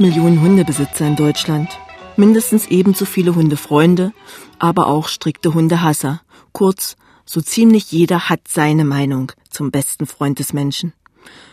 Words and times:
Millionen 0.00 0.40
Hundebesitzer 0.40 1.06
in 1.06 1.14
Deutschland, 1.14 1.68
mindestens 2.16 2.66
ebenso 2.68 3.04
viele 3.04 3.34
Hundefreunde, 3.34 4.14
aber 4.58 4.86
auch 4.86 5.08
strikte 5.08 5.52
Hundehasser. 5.52 6.22
Kurz, 6.52 6.96
so 7.26 7.42
ziemlich 7.42 7.92
jeder 7.92 8.30
hat 8.30 8.40
seine 8.48 8.86
Meinung 8.86 9.30
zum 9.50 9.70
besten 9.70 10.06
Freund 10.06 10.38
des 10.38 10.54
Menschen. 10.54 10.94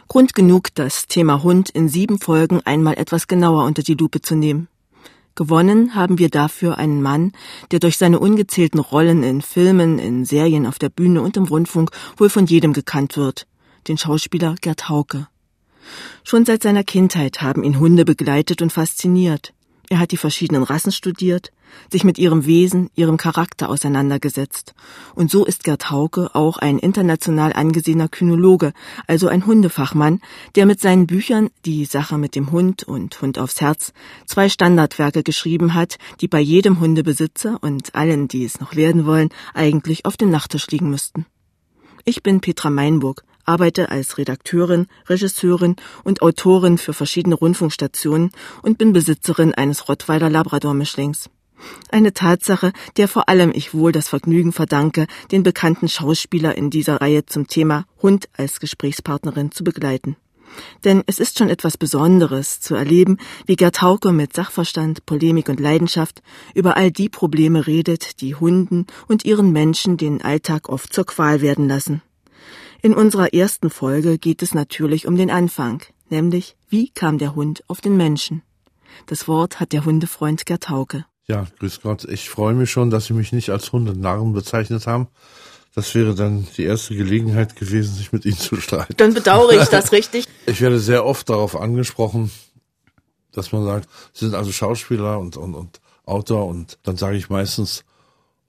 Grund 0.08 0.34
genug, 0.34 0.74
das 0.76 1.08
Thema 1.08 1.44
Hund 1.44 1.70
in 1.72 1.90
sieben 1.90 2.20
Folgen 2.20 2.62
einmal 2.64 2.94
etwas 2.94 3.28
genauer 3.28 3.66
unter 3.66 3.84
die 3.84 3.96
Lupe 3.96 4.22
zu 4.22 4.36
nehmen. 4.36 4.70
Gewonnen 5.36 5.94
haben 5.94 6.18
wir 6.18 6.30
dafür 6.30 6.78
einen 6.78 7.02
Mann, 7.02 7.34
der 7.72 7.80
durch 7.80 7.98
seine 7.98 8.18
ungezählten 8.18 8.80
Rollen 8.80 9.24
in 9.24 9.42
Filmen, 9.42 10.00
in 10.00 10.24
Serien 10.24 10.66
auf 10.66 10.80
der 10.80 10.88
Bühne 10.88 11.22
und 11.22 11.36
im 11.36 11.44
Rundfunk 11.44 11.92
wohl 12.16 12.30
von 12.30 12.46
jedem 12.46 12.72
gekannt 12.72 13.18
wird, 13.18 13.46
den 13.90 13.98
Schauspieler 13.98 14.56
Gerd 14.62 14.88
Hauke. 14.88 15.28
Schon 16.24 16.46
seit 16.46 16.64
seiner 16.64 16.84
Kindheit 16.84 17.42
haben 17.42 17.64
ihn 17.64 17.80
Hunde 17.80 18.06
begleitet 18.06 18.62
und 18.62 18.74
fasziniert. 18.74 19.54
Er 19.90 20.00
hat 20.00 20.12
die 20.12 20.18
verschiedenen 20.18 20.64
Rassen 20.64 20.92
studiert, 20.92 21.52
sich 21.90 22.04
mit 22.04 22.18
ihrem 22.18 22.46
Wesen, 22.46 22.90
ihrem 22.96 23.16
Charakter 23.16 23.70
auseinandergesetzt. 23.70 24.74
Und 25.16 25.32
so 25.32 25.46
ist 25.46 25.64
Gerd 25.64 25.90
Hauke 25.90 26.36
auch 26.36 26.58
ein 26.58 26.78
international 26.78 27.54
angesehener 27.54 28.10
Kynologe, 28.10 28.74
also 29.08 29.30
ein 29.30 29.46
Hundefachmann, 29.46 30.20
der 30.56 30.66
mit 30.66 30.82
seinen 30.82 31.08
Büchern 31.08 31.50
Die 31.64 31.86
Sache 31.86 32.18
mit 32.18 32.36
dem 32.36 32.52
Hund 32.52 32.84
und 32.84 33.22
Hund 33.22 33.40
aufs 33.40 33.62
Herz 33.62 33.94
zwei 34.26 34.50
Standardwerke 34.50 35.24
geschrieben 35.24 35.74
hat, 35.74 35.98
die 36.20 36.28
bei 36.28 36.42
jedem 36.42 36.82
Hundebesitzer 36.82 37.58
und 37.62 37.96
allen, 37.96 38.28
die 38.28 38.44
es 38.44 38.60
noch 38.60 38.76
werden 38.76 39.06
wollen, 39.06 39.30
eigentlich 39.54 40.06
auf 40.06 40.18
dem 40.18 40.30
Nachttisch 40.30 40.68
liegen 40.68 40.90
müssten. 40.90 41.26
Ich 42.04 42.24
bin 42.24 42.42
Petra 42.42 42.70
Meinburg, 42.70 43.24
arbeite 43.48 43.90
als 43.90 44.18
Redakteurin, 44.18 44.88
Regisseurin 45.08 45.76
und 46.04 46.22
Autorin 46.22 46.78
für 46.78 46.94
verschiedene 46.94 47.36
Rundfunkstationen 47.36 48.32
und 48.62 48.78
bin 48.78 48.94
Besitzerin 48.94 49.54
eines 49.54 49.90
Rottweiler 49.90 50.30
Labrador-Mischlings. 50.30 51.30
Eine 51.90 52.14
Tatsache, 52.14 52.72
der 52.98 53.08
vor 53.08 53.30
allem 53.30 53.52
ich 53.54 53.74
wohl 53.74 53.92
das 53.92 54.10
Vergnügen 54.10 54.52
verdanke, 54.52 55.08
den 55.32 55.44
bekannten 55.44 55.90
Schauspieler 55.90 56.56
in 56.56 56.70
dieser 56.70 57.02
Reihe 57.02 57.26
zum 57.26 57.48
Thema 57.48 57.86
Hund 58.02 58.30
als 58.38 58.60
Gesprächspartnerin 58.60 59.52
zu 59.52 59.64
begleiten. 59.64 60.18
Denn 60.84 61.04
es 61.08 61.20
ist 61.20 61.38
schon 61.38 61.50
etwas 61.50 61.78
Besonderes 61.78 62.60
zu 62.62 62.76
erleben, 62.76 63.18
wie 63.46 63.56
Gerd 63.56 63.82
Hauke 63.82 64.12
mit 64.12 64.34
Sachverstand, 64.34 65.06
Polemik 65.06 65.50
und 65.50 65.60
Leidenschaft 65.60 66.22
über 66.54 66.78
all 66.78 66.92
die 66.92 67.10
Probleme 67.10 67.68
redet, 67.68 68.22
die 68.22 68.36
Hunden 68.36 68.86
und 69.08 69.26
ihren 69.26 69.52
Menschen 69.52 69.98
den 69.98 70.22
Alltag 70.22 70.70
oft 70.70 70.94
zur 70.94 71.06
Qual 71.06 71.42
werden 71.42 71.68
lassen. 71.68 72.02
In 72.82 72.94
unserer 72.94 73.34
ersten 73.34 73.70
Folge 73.70 74.18
geht 74.18 74.44
es 74.44 74.54
natürlich 74.54 75.08
um 75.08 75.16
den 75.16 75.32
Anfang, 75.32 75.82
nämlich 76.10 76.56
wie 76.70 76.90
kam 76.90 77.18
der 77.18 77.36
Hund 77.36 77.64
auf 77.68 77.82
den 77.82 77.98
Menschen. 77.98 78.44
Das 79.08 79.28
Wort 79.28 79.60
hat 79.60 79.74
der 79.74 79.86
Hundefreund 79.86 80.46
Gerd 80.46 80.70
Hauke. 80.70 81.06
Ja, 81.28 81.48
grüß 81.60 81.82
Gott. 81.82 82.06
Ich 82.06 82.30
freue 82.30 82.54
mich 82.54 82.72
schon, 82.72 82.90
dass 82.90 83.08
Sie 83.08 83.14
mich 83.14 83.34
nicht 83.34 83.50
als 83.50 83.72
Hundenarren 83.72 84.34
bezeichnet 84.34 84.88
haben. 84.88 85.08
Das 85.76 85.94
wäre 85.94 86.16
dann 86.16 86.48
die 86.56 86.64
erste 86.64 86.96
Gelegenheit 86.96 87.56
gewesen, 87.56 87.96
sich 87.96 88.12
mit 88.12 88.26
Ihnen 88.26 88.38
zu 88.38 88.56
streiten. 88.56 88.96
Dann 88.98 89.14
bedauere 89.14 89.62
ich 89.62 89.66
das 89.70 89.92
richtig. 89.92 90.26
Ich 90.46 90.62
werde 90.62 90.80
sehr 90.80 91.06
oft 91.06 91.30
darauf 91.30 91.56
angesprochen, 91.56 92.32
dass 93.32 93.52
man 93.52 93.66
sagt, 93.66 93.90
Sie 94.14 94.26
sind 94.26 94.36
also 94.36 94.52
Schauspieler 94.52 95.20
und, 95.20 95.36
und, 95.36 95.54
und 95.54 95.82
Autor 96.06 96.48
und 96.48 96.78
dann 96.84 96.96
sage 96.96 97.18
ich 97.18 97.30
meistens 97.30 97.84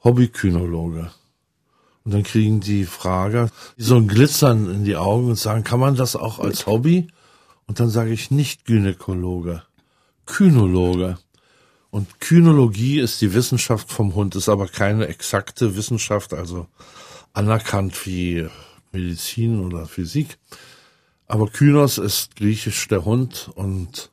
Hobbykynologe. 0.04 1.10
Und 2.08 2.14
dann 2.14 2.22
kriegen 2.22 2.60
die 2.60 2.86
Frage 2.86 3.50
so 3.76 3.96
ein 3.96 4.08
Glitzern 4.08 4.70
in 4.70 4.84
die 4.86 4.96
Augen 4.96 5.26
und 5.26 5.36
sagen, 5.36 5.62
kann 5.62 5.78
man 5.78 5.94
das 5.94 6.16
auch 6.16 6.38
als 6.38 6.66
Hobby? 6.66 7.08
Und 7.66 7.80
dann 7.80 7.90
sage 7.90 8.12
ich 8.12 8.30
nicht 8.30 8.64
Gynäkologe, 8.64 9.62
Kynologe. 10.24 11.18
Und 11.90 12.18
Kynologie 12.18 12.98
ist 12.98 13.20
die 13.20 13.34
Wissenschaft 13.34 13.92
vom 13.92 14.14
Hund, 14.14 14.36
ist 14.36 14.48
aber 14.48 14.68
keine 14.68 15.06
exakte 15.06 15.76
Wissenschaft, 15.76 16.32
also 16.32 16.66
anerkannt 17.34 18.06
wie 18.06 18.48
Medizin 18.90 19.62
oder 19.62 19.84
Physik. 19.84 20.38
Aber 21.26 21.46
Kynos 21.46 21.98
ist 21.98 22.36
griechisch 22.36 22.88
der 22.88 23.04
Hund 23.04 23.50
und 23.54 24.08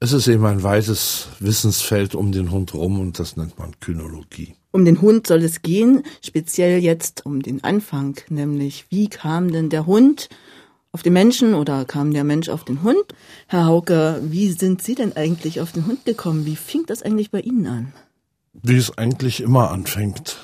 es 0.00 0.12
ist 0.12 0.28
eben 0.28 0.44
ein 0.44 0.62
weites 0.62 1.28
Wissensfeld 1.40 2.14
um 2.14 2.30
den 2.30 2.50
Hund 2.50 2.74
rum 2.74 3.00
und 3.00 3.18
das 3.18 3.38
nennt 3.38 3.58
man 3.58 3.80
Kynologie. 3.80 4.54
Um 4.74 4.84
den 4.84 5.00
Hund 5.00 5.28
soll 5.28 5.44
es 5.44 5.62
gehen, 5.62 6.02
speziell 6.20 6.82
jetzt 6.82 7.24
um 7.24 7.42
den 7.42 7.62
Anfang, 7.62 8.16
nämlich 8.28 8.86
wie 8.90 9.08
kam 9.08 9.52
denn 9.52 9.70
der 9.70 9.86
Hund 9.86 10.28
auf 10.90 11.04
den 11.04 11.12
Menschen 11.12 11.54
oder 11.54 11.84
kam 11.84 12.12
der 12.12 12.24
Mensch 12.24 12.48
auf 12.48 12.64
den 12.64 12.82
Hund? 12.82 13.04
Herr 13.46 13.66
Hauke, 13.66 14.18
wie 14.24 14.50
sind 14.50 14.82
Sie 14.82 14.96
denn 14.96 15.16
eigentlich 15.16 15.60
auf 15.60 15.70
den 15.70 15.86
Hund 15.86 16.04
gekommen? 16.04 16.44
Wie 16.44 16.56
fing 16.56 16.86
das 16.88 17.02
eigentlich 17.02 17.30
bei 17.30 17.38
Ihnen 17.38 17.68
an? 17.68 17.92
Wie 18.52 18.74
es 18.74 18.98
eigentlich 18.98 19.42
immer 19.42 19.70
anfängt. 19.70 20.38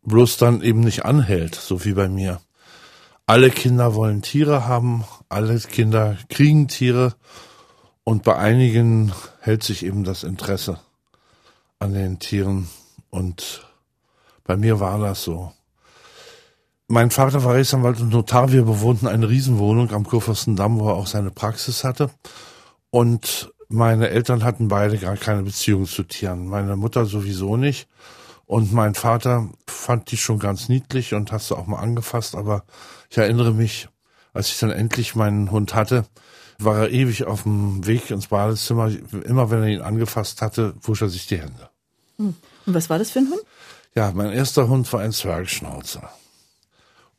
Bloß 0.00 0.38
dann 0.38 0.62
eben 0.62 0.80
nicht 0.80 1.04
anhält, 1.04 1.56
so 1.56 1.84
wie 1.84 1.92
bei 1.92 2.08
mir. 2.08 2.40
Alle 3.26 3.50
Kinder 3.50 3.94
wollen 3.94 4.22
Tiere 4.22 4.66
haben, 4.66 5.04
alle 5.28 5.60
Kinder 5.60 6.16
kriegen 6.30 6.68
Tiere 6.68 7.12
und 8.02 8.22
bei 8.22 8.38
einigen 8.38 9.12
hält 9.40 9.62
sich 9.62 9.84
eben 9.84 10.04
das 10.04 10.24
Interesse 10.24 10.80
an 11.78 11.92
den 11.92 12.18
Tieren. 12.18 12.68
Und 13.16 13.66
bei 14.44 14.58
mir 14.58 14.78
war 14.78 14.98
das 14.98 15.22
so. 15.22 15.50
Mein 16.86 17.10
Vater 17.10 17.42
war 17.44 17.54
Rechtsanwalt 17.54 17.98
und 17.98 18.10
Notar. 18.10 18.52
Wir 18.52 18.64
bewohnten 18.64 19.06
eine 19.06 19.30
Riesenwohnung 19.30 19.90
am 19.92 20.04
Kurfürstendamm, 20.04 20.78
wo 20.78 20.88
er 20.88 20.96
auch 20.96 21.06
seine 21.06 21.30
Praxis 21.30 21.82
hatte. 21.82 22.10
Und 22.90 23.52
meine 23.68 24.10
Eltern 24.10 24.44
hatten 24.44 24.68
beide 24.68 24.98
gar 24.98 25.16
keine 25.16 25.42
Beziehung 25.42 25.86
zu 25.86 26.02
Tieren. 26.02 26.46
Meine 26.46 26.76
Mutter 26.76 27.06
sowieso 27.06 27.56
nicht. 27.56 27.88
Und 28.44 28.74
mein 28.74 28.94
Vater 28.94 29.48
fand 29.66 30.10
die 30.10 30.18
schon 30.18 30.38
ganz 30.38 30.68
niedlich 30.68 31.14
und 31.14 31.32
hast 31.32 31.50
du 31.50 31.56
auch 31.56 31.66
mal 31.66 31.80
angefasst. 31.80 32.34
Aber 32.36 32.64
ich 33.08 33.16
erinnere 33.16 33.52
mich, 33.52 33.88
als 34.34 34.48
ich 34.48 34.58
dann 34.58 34.70
endlich 34.70 35.14
meinen 35.14 35.50
Hund 35.50 35.74
hatte, 35.74 36.04
war 36.58 36.80
er 36.80 36.90
ewig 36.90 37.24
auf 37.24 37.44
dem 37.44 37.86
Weg 37.86 38.10
ins 38.10 38.26
Badezimmer. 38.26 38.90
Immer 39.24 39.50
wenn 39.50 39.62
er 39.62 39.68
ihn 39.68 39.80
angefasst 39.80 40.42
hatte, 40.42 40.74
wusch 40.82 41.00
er 41.00 41.08
sich 41.08 41.26
die 41.26 41.38
Hände. 41.38 41.70
Hm. 42.18 42.34
Und 42.66 42.74
was 42.74 42.90
war 42.90 42.98
das 42.98 43.10
für 43.10 43.20
ein 43.20 43.30
Hund? 43.30 43.42
Ja, 43.94 44.12
mein 44.12 44.32
erster 44.32 44.68
Hund 44.68 44.92
war 44.92 45.00
ein 45.00 45.12
Zwergschnauzer. 45.12 46.10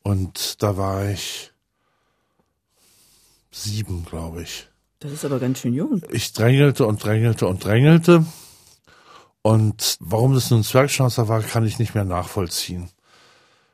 Und 0.02 0.62
da 0.62 0.76
war 0.76 1.08
ich 1.08 1.52
sieben, 3.50 4.04
glaube 4.04 4.42
ich. 4.42 4.68
Das 5.00 5.12
ist 5.12 5.24
aber 5.24 5.38
ganz 5.38 5.60
schön 5.60 5.74
jung. 5.74 6.02
Ich 6.10 6.32
drängelte 6.32 6.86
und 6.86 7.02
drängelte 7.02 7.46
und 7.46 7.64
drängelte. 7.64 8.24
Und 9.42 9.96
warum 10.00 10.34
das 10.34 10.50
nun 10.50 10.64
Zwergschnauzer 10.64 11.28
war, 11.28 11.42
kann 11.42 11.66
ich 11.66 11.78
nicht 11.78 11.94
mehr 11.94 12.04
nachvollziehen. 12.04 12.90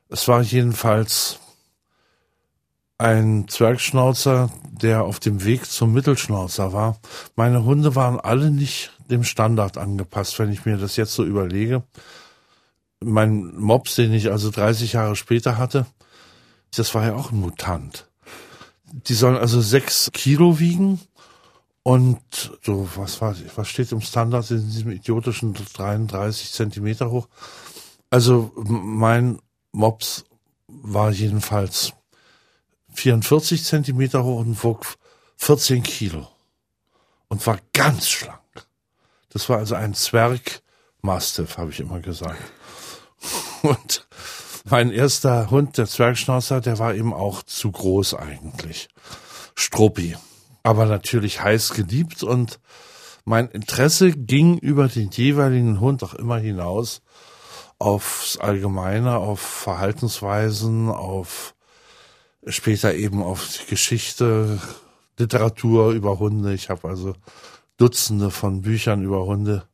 Es 0.09 0.29
war 0.29 0.43
jedenfalls 0.43 1.38
ein 2.99 3.49
Zwergschnauzer, 3.49 4.50
der 4.71 5.05
auf 5.05 5.19
dem 5.19 5.44
Weg 5.44 5.67
zum 5.67 5.93
Mittelschnauzer 5.93 6.73
war. 6.73 6.99
Meine 7.37 7.65
Hunde 7.65 7.94
waren 7.94 8.21
alle 8.21 8.50
nicht 8.50 8.93
dem 9.11 9.25
Standard 9.25 9.79
angepasst, 9.79 10.39
wenn 10.39 10.53
ich 10.53 10.65
mir 10.65 10.77
das 10.77 10.97
jetzt 10.97 11.15
so 11.15 11.25
überlege. 11.25 11.83
Mein 13.01 13.55
Mops, 13.56 13.97
den 13.97 14.12
ich 14.12 14.31
also 14.31 14.51
30 14.51 14.95
Jahre 14.95 15.17
später 15.17 15.59
hatte, 15.59 15.87
das 16.75 16.95
war 16.95 17.05
ja 17.06 17.15
auch 17.15 17.31
ein 17.31 17.41
Mutant. 17.41 18.09
Die 18.93 19.15
sollen 19.15 19.37
also 19.37 19.61
sechs 19.61 20.11
Kilo 20.12 20.59
wiegen 20.59 21.01
und 21.83 22.21
so, 22.62 22.89
was 22.97 23.21
war, 23.21 23.37
was 23.56 23.69
steht 23.69 23.93
im 23.93 24.01
Standard 24.01 24.51
in 24.51 24.71
diesem 24.71 24.91
idiotischen 24.91 25.55
33 25.55 26.53
Zentimeter 26.53 27.11
hoch? 27.11 27.29
Also 28.09 28.53
mein 28.57 29.39
Mops 29.73 30.25
war 30.67 31.11
jedenfalls 31.11 31.93
44 32.95 33.65
Zentimeter 33.65 34.25
hoch 34.25 34.41
und 34.41 34.62
wog 34.65 34.87
14 35.37 35.83
Kilo 35.83 36.29
und 37.29 37.47
war 37.47 37.59
ganz 37.73 38.09
schlank. 38.09 38.44
Das 39.35 39.49
war 39.49 39.59
also 39.59 39.75
ein 39.75 39.95
Zwergmastiff, 39.95 41.59
habe 41.59 41.71
ich 41.71 41.81
immer 41.81 42.01
gesagt. 42.01 42.41
Und 43.63 44.07
mein 44.65 44.91
erster 44.91 45.51
Hund, 45.51 45.77
der 45.77 45.87
Zwergschnauzer, 45.87 46.61
der 46.61 46.79
war 46.79 46.95
eben 46.95 47.13
auch 47.13 47.43
zu 47.43 47.71
groß 47.71 48.15
eigentlich. 48.15 48.89
Struppi. 49.57 50.17
Aber 50.63 50.87
natürlich 50.87 51.43
heiß 51.43 51.75
geliebt 51.75 52.23
und 52.23 52.61
mein 53.25 53.49
Interesse 53.49 54.13
ging 54.13 54.57
über 54.59 54.87
den 54.87 55.11
jeweiligen 55.11 55.81
Hund 55.81 56.03
auch 56.05 56.15
immer 56.15 56.39
hinaus 56.39 57.03
aufs 57.79 58.39
Allgemeine, 58.39 59.19
auf 59.19 59.41
Verhaltensweisen, 59.41 60.89
auf 60.89 61.55
später 62.47 62.95
eben 62.95 63.23
auf 63.23 63.67
Geschichte, 63.69 64.61
Literatur 65.19 65.91
über 65.91 66.19
Hunde. 66.19 66.55
Ich 66.55 66.71
habe 66.71 66.89
also 66.89 67.15
Dutzende 67.76 68.31
von 68.31 68.62
Büchern 68.62 69.03
über 69.03 69.26
Hunde, 69.26 69.65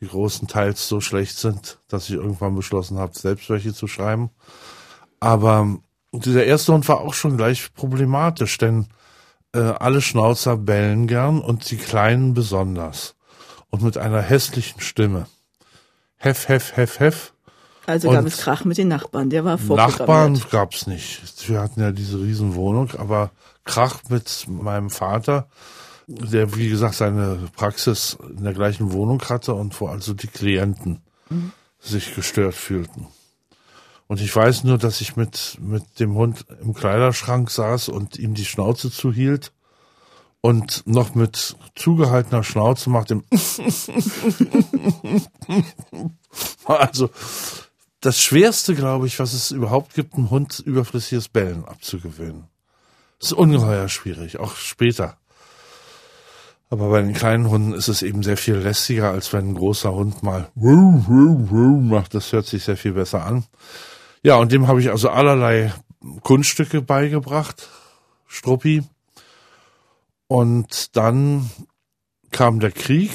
die 0.00 0.06
großenteils 0.06 0.88
so 0.88 1.00
schlecht 1.00 1.36
sind, 1.38 1.78
dass 1.88 2.08
ich 2.08 2.14
irgendwann 2.14 2.54
beschlossen 2.54 2.98
habe, 2.98 3.18
selbst 3.18 3.50
welche 3.50 3.74
zu 3.74 3.86
schreiben. 3.86 4.30
Aber 5.18 5.78
dieser 6.12 6.44
erste 6.44 6.72
Hund 6.72 6.88
war 6.88 7.00
auch 7.00 7.14
schon 7.14 7.36
gleich 7.36 7.74
problematisch, 7.74 8.56
denn 8.58 8.88
äh, 9.52 9.60
alle 9.60 10.00
Schnauzer 10.00 10.56
bellen 10.56 11.06
gern 11.06 11.40
und 11.40 11.70
die 11.70 11.76
Kleinen 11.76 12.34
besonders. 12.34 13.14
Und 13.68 13.82
mit 13.82 13.98
einer 13.98 14.20
hässlichen 14.20 14.80
Stimme. 14.80 15.26
Hef, 16.16 16.48
hef, 16.48 16.76
hef, 16.76 16.98
hef. 16.98 17.32
Also 17.86 18.08
Und 18.08 18.14
gab 18.14 18.26
es 18.26 18.38
Krach 18.38 18.64
mit 18.64 18.78
den 18.78 18.88
Nachbarn, 18.88 19.30
der 19.30 19.44
war 19.44 19.58
vorprogrammiert. 19.58 19.98
Nachbarn 20.00 20.42
gab's 20.50 20.86
nicht. 20.86 21.48
Wir 21.48 21.60
hatten 21.60 21.80
ja 21.80 21.92
diese 21.92 22.20
Riesenwohnung, 22.20 22.90
aber 22.96 23.30
Krach 23.64 24.00
mit 24.08 24.46
meinem 24.48 24.90
Vater, 24.90 25.48
der 26.10 26.56
wie 26.56 26.68
gesagt 26.68 26.96
seine 26.96 27.48
Praxis 27.54 28.18
in 28.36 28.42
der 28.42 28.52
gleichen 28.52 28.92
Wohnung 28.92 29.22
hatte 29.22 29.54
und 29.54 29.80
wo 29.80 29.86
also 29.86 30.12
die 30.12 30.26
Klienten 30.26 31.02
sich 31.78 32.14
gestört 32.14 32.54
fühlten. 32.54 33.06
Und 34.08 34.20
ich 34.20 34.34
weiß 34.34 34.64
nur, 34.64 34.76
dass 34.76 35.00
ich 35.00 35.14
mit, 35.14 35.56
mit 35.60 36.00
dem 36.00 36.14
Hund 36.14 36.44
im 36.60 36.74
Kleiderschrank 36.74 37.48
saß 37.48 37.90
und 37.90 38.18
ihm 38.18 38.34
die 38.34 38.44
Schnauze 38.44 38.90
zuhielt 38.90 39.52
und 40.40 40.82
noch 40.84 41.14
mit 41.14 41.54
zugehaltener 41.76 42.42
Schnauze 42.42 42.90
macht 42.90 43.10
dem 43.10 43.22
also 46.64 47.10
das 48.00 48.20
Schwerste, 48.20 48.74
glaube 48.74 49.06
ich, 49.06 49.20
was 49.20 49.32
es 49.32 49.52
überhaupt 49.52 49.94
gibt, 49.94 50.14
einem 50.14 50.30
Hund 50.30 50.58
überflüssiges 50.58 51.28
Bellen 51.28 51.64
abzugewöhnen. 51.64 52.48
Das 53.20 53.30
ist 53.30 53.36
ungeheuer 53.38 53.88
schwierig, 53.88 54.40
auch 54.40 54.56
später. 54.56 55.19
Aber 56.72 56.88
bei 56.88 57.02
den 57.02 57.14
kleinen 57.14 57.50
Hunden 57.50 57.72
ist 57.72 57.88
es 57.88 58.02
eben 58.02 58.22
sehr 58.22 58.36
viel 58.36 58.54
lästiger, 58.54 59.10
als 59.10 59.32
wenn 59.32 59.48
ein 59.48 59.54
großer 59.54 59.92
Hund 59.92 60.22
mal 60.22 60.48
macht. 60.54 62.14
Das 62.14 62.32
hört 62.32 62.46
sich 62.46 62.62
sehr 62.62 62.76
viel 62.76 62.92
besser 62.92 63.26
an. 63.26 63.44
Ja, 64.22 64.36
und 64.36 64.52
dem 64.52 64.68
habe 64.68 64.80
ich 64.80 64.90
also 64.90 65.10
allerlei 65.10 65.72
Kunststücke 66.22 66.80
beigebracht, 66.80 67.68
Struppi. 68.28 68.84
Und 70.28 70.96
dann 70.96 71.50
kam 72.30 72.60
der 72.60 72.70
Krieg 72.70 73.10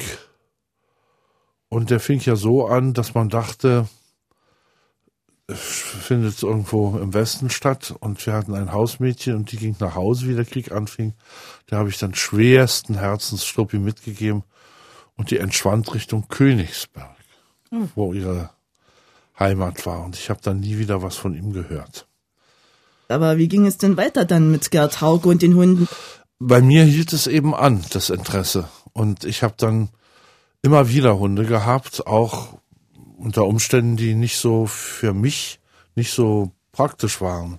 und 1.70 1.88
der 1.88 1.98
fing 2.00 2.20
ja 2.20 2.36
so 2.36 2.66
an, 2.66 2.92
dass 2.92 3.14
man 3.14 3.30
dachte, 3.30 3.88
findet 5.48 6.42
irgendwo 6.42 6.98
im 6.98 7.14
Westen 7.14 7.50
statt 7.50 7.94
und 8.00 8.24
wir 8.26 8.32
hatten 8.32 8.54
ein 8.54 8.72
Hausmädchen 8.72 9.36
und 9.36 9.52
die 9.52 9.56
ging 9.56 9.76
nach 9.78 9.94
Hause, 9.94 10.26
wie 10.28 10.34
der 10.34 10.44
Krieg 10.44 10.72
anfing. 10.72 11.14
Da 11.66 11.76
habe 11.76 11.88
ich 11.88 11.98
dann 11.98 12.14
schwersten 12.14 12.98
Herzens 12.98 13.44
Struppi 13.44 13.78
mitgegeben 13.78 14.42
und 15.16 15.30
die 15.30 15.38
entschwand 15.38 15.94
Richtung 15.94 16.26
Königsberg, 16.28 17.16
wo 17.94 18.12
ihre 18.12 18.50
Heimat 19.38 19.86
war 19.86 20.04
und 20.04 20.16
ich 20.16 20.30
habe 20.30 20.40
dann 20.42 20.60
nie 20.60 20.78
wieder 20.78 21.02
was 21.02 21.16
von 21.16 21.34
ihm 21.34 21.52
gehört. 21.52 22.06
Aber 23.08 23.38
wie 23.38 23.48
ging 23.48 23.66
es 23.66 23.78
denn 23.78 23.96
weiter 23.96 24.24
dann 24.24 24.50
mit 24.50 24.70
Gerd 24.72 25.00
Hauke 25.00 25.28
und 25.28 25.42
den 25.42 25.54
Hunden? 25.54 25.88
Bei 26.40 26.60
mir 26.60 26.84
hielt 26.84 27.12
es 27.12 27.28
eben 27.28 27.54
an, 27.54 27.84
das 27.90 28.10
Interesse. 28.10 28.68
Und 28.92 29.24
ich 29.24 29.42
habe 29.42 29.54
dann 29.56 29.90
immer 30.62 30.88
wieder 30.88 31.18
Hunde 31.18 31.44
gehabt, 31.44 32.06
auch 32.06 32.58
unter 33.16 33.46
Umständen, 33.46 33.96
die 33.96 34.14
nicht 34.14 34.36
so 34.38 34.66
für 34.66 35.12
mich 35.12 35.60
nicht 35.94 36.12
so 36.12 36.52
praktisch 36.72 37.20
waren. 37.20 37.58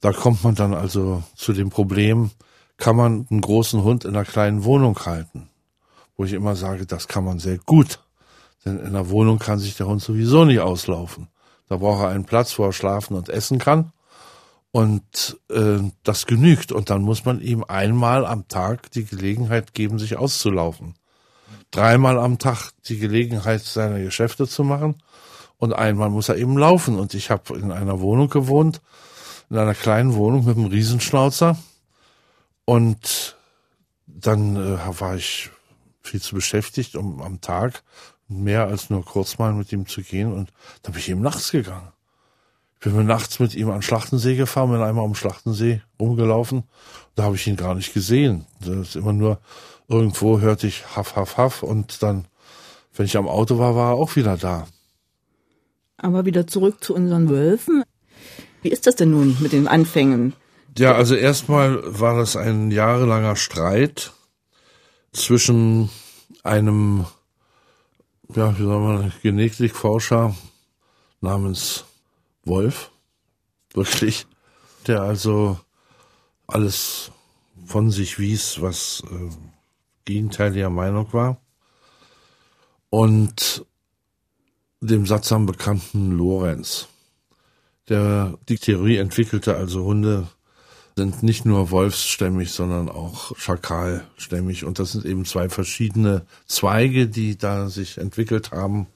Da 0.00 0.12
kommt 0.12 0.44
man 0.44 0.54
dann 0.54 0.74
also 0.74 1.24
zu 1.34 1.52
dem 1.52 1.70
Problem, 1.70 2.30
kann 2.76 2.96
man 2.96 3.26
einen 3.28 3.40
großen 3.40 3.82
Hund 3.82 4.04
in 4.04 4.14
einer 4.14 4.24
kleinen 4.24 4.64
Wohnung 4.64 4.98
halten? 5.04 5.50
Wo 6.16 6.24
ich 6.24 6.32
immer 6.32 6.54
sage, 6.54 6.86
das 6.86 7.08
kann 7.08 7.24
man 7.24 7.40
sehr 7.40 7.58
gut. 7.58 8.00
Denn 8.64 8.78
in 8.78 8.86
einer 8.86 9.10
Wohnung 9.10 9.38
kann 9.38 9.58
sich 9.58 9.76
der 9.76 9.86
Hund 9.86 10.00
sowieso 10.00 10.44
nicht 10.44 10.60
auslaufen. 10.60 11.28
Da 11.68 11.76
braucht 11.76 12.02
er 12.02 12.08
einen 12.08 12.24
Platz, 12.24 12.58
wo 12.58 12.64
er 12.64 12.72
schlafen 12.72 13.16
und 13.16 13.28
essen 13.28 13.58
kann. 13.58 13.92
Und 14.70 15.38
äh, 15.50 15.78
das 16.04 16.26
genügt. 16.26 16.70
Und 16.70 16.90
dann 16.90 17.02
muss 17.02 17.24
man 17.24 17.40
ihm 17.40 17.64
einmal 17.64 18.24
am 18.24 18.46
Tag 18.48 18.90
die 18.92 19.04
Gelegenheit 19.04 19.74
geben, 19.74 19.98
sich 19.98 20.16
auszulaufen. 20.16 20.94
Dreimal 21.70 22.18
am 22.18 22.38
Tag 22.38 22.70
die 22.86 22.98
Gelegenheit, 22.98 23.62
seine 23.62 24.02
Geschäfte 24.02 24.48
zu 24.48 24.64
machen. 24.64 25.02
Und 25.58 25.72
einmal 25.72 26.08
muss 26.08 26.28
er 26.28 26.36
eben 26.36 26.56
laufen. 26.56 26.98
Und 26.98 27.14
ich 27.14 27.30
habe 27.30 27.58
in 27.58 27.72
einer 27.72 28.00
Wohnung 28.00 28.30
gewohnt, 28.30 28.80
in 29.50 29.58
einer 29.58 29.74
kleinen 29.74 30.14
Wohnung 30.14 30.44
mit 30.44 30.56
einem 30.56 30.66
Riesenschnauzer. 30.66 31.58
Und 32.64 33.36
dann 34.06 34.56
äh, 34.56 35.00
war 35.00 35.16
ich 35.16 35.50
viel 36.02 36.20
zu 36.22 36.34
beschäftigt, 36.34 36.96
um 36.96 37.20
am 37.20 37.40
Tag 37.40 37.82
mehr 38.28 38.66
als 38.66 38.90
nur 38.90 39.04
kurz 39.04 39.38
mal 39.38 39.52
mit 39.52 39.72
ihm 39.72 39.86
zu 39.86 40.02
gehen. 40.02 40.32
Und 40.32 40.52
dann 40.82 40.92
bin 40.92 41.00
ich 41.00 41.08
eben 41.08 41.22
nachts 41.22 41.50
gegangen. 41.50 41.92
Ich 42.74 42.84
bin 42.84 42.94
mir 42.94 43.04
nachts 43.04 43.40
mit 43.40 43.54
ihm 43.56 43.70
an 43.70 43.82
Schlachtensee 43.82 44.36
gefahren, 44.36 44.70
bin 44.70 44.80
einmal 44.80 45.04
am 45.04 45.16
Schlachtensee 45.16 45.82
rumgelaufen. 45.98 46.62
Da 47.16 47.24
habe 47.24 47.34
ich 47.34 47.46
ihn 47.46 47.56
gar 47.56 47.74
nicht 47.74 47.92
gesehen. 47.92 48.46
Das 48.60 48.76
ist 48.76 48.96
immer 48.96 49.12
nur 49.12 49.40
irgendwo 49.88 50.40
hörte 50.40 50.66
ich 50.66 50.84
Haff, 50.94 51.16
Haff, 51.16 51.36
Haff 51.36 51.62
und 51.62 52.02
dann, 52.02 52.26
wenn 52.94 53.06
ich 53.06 53.16
am 53.16 53.28
Auto 53.28 53.58
war, 53.58 53.74
war 53.74 53.92
er 53.92 53.96
auch 53.96 54.16
wieder 54.16 54.36
da. 54.36 54.66
Aber 55.96 56.24
wieder 56.24 56.46
zurück 56.46 56.84
zu 56.84 56.94
unseren 56.94 57.28
Wölfen. 57.28 57.82
Wie 58.62 58.68
ist 58.68 58.86
das 58.86 58.96
denn 58.96 59.10
nun 59.10 59.36
mit 59.40 59.52
den 59.52 59.66
Anfängen? 59.66 60.34
Ja, 60.76 60.94
also 60.94 61.14
erstmal 61.14 61.80
war 61.98 62.18
es 62.18 62.36
ein 62.36 62.70
jahrelanger 62.70 63.34
Streit 63.34 64.12
zwischen 65.12 65.90
einem, 66.44 67.06
ja, 68.34 68.56
wie 68.58 68.62
soll 68.62 68.80
man, 68.80 69.12
Genetikforscher 69.22 70.36
namens 71.20 71.84
Wolf, 72.44 72.90
wirklich, 73.74 74.26
der 74.86 75.02
also 75.02 75.58
alles 76.46 77.10
von 77.66 77.90
sich 77.90 78.18
wies, 78.18 78.60
was 78.60 79.02
äh, 79.10 79.30
gegenteiliger 80.08 80.70
Meinung 80.70 81.12
war. 81.12 81.40
Und 82.90 83.66
dem 84.80 85.06
sattsam 85.06 85.44
bekannten 85.44 86.12
Lorenz, 86.12 86.88
der 87.88 88.38
die 88.48 88.58
Theorie 88.58 88.96
entwickelte, 88.96 89.54
also 89.54 89.84
Hunde 89.84 90.26
sind 90.96 91.22
nicht 91.22 91.44
nur 91.44 91.70
wolfsstämmig, 91.70 92.50
sondern 92.50 92.88
auch 92.88 93.36
schakalstämmig. 93.36 94.64
Und 94.64 94.78
das 94.78 94.92
sind 94.92 95.04
eben 95.04 95.24
zwei 95.24 95.48
verschiedene 95.48 96.26
Zweige, 96.46 97.06
die 97.06 97.36
da 97.36 97.68
sich 97.68 97.98
entwickelt 97.98 98.50
haben. 98.50 98.86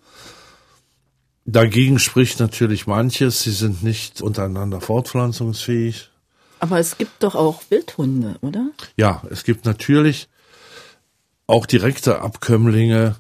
Dagegen 1.45 1.99
spricht 1.99 2.41
natürlich 2.41 2.87
manches, 2.87 3.43
sie 3.43 3.53
sind 3.53 3.83
nicht 3.83 4.23
untereinander 4.23 4.81
fortpflanzungsfähig. 4.81 6.11
Aber 6.59 6.79
es 6.79 6.97
gibt 6.97 7.23
doch 7.23 7.35
auch 7.35 7.63
Wildhunde, 7.69 8.37
oder? 8.41 8.71
Ja, 8.97 9.23
es 9.31 9.45
gibt 9.45 9.65
natürlich 9.65 10.29
auch 11.53 11.67
direkte 11.67 12.23
Abkömmlinge 12.23 13.17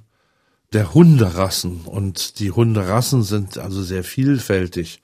der 0.73 0.95
Hunderassen. 0.95 1.83
Und 1.83 2.39
die 2.39 2.51
Hunderassen 2.51 3.23
sind 3.23 3.59
also 3.59 3.83
sehr 3.83 4.05
vielfältig. 4.05 5.03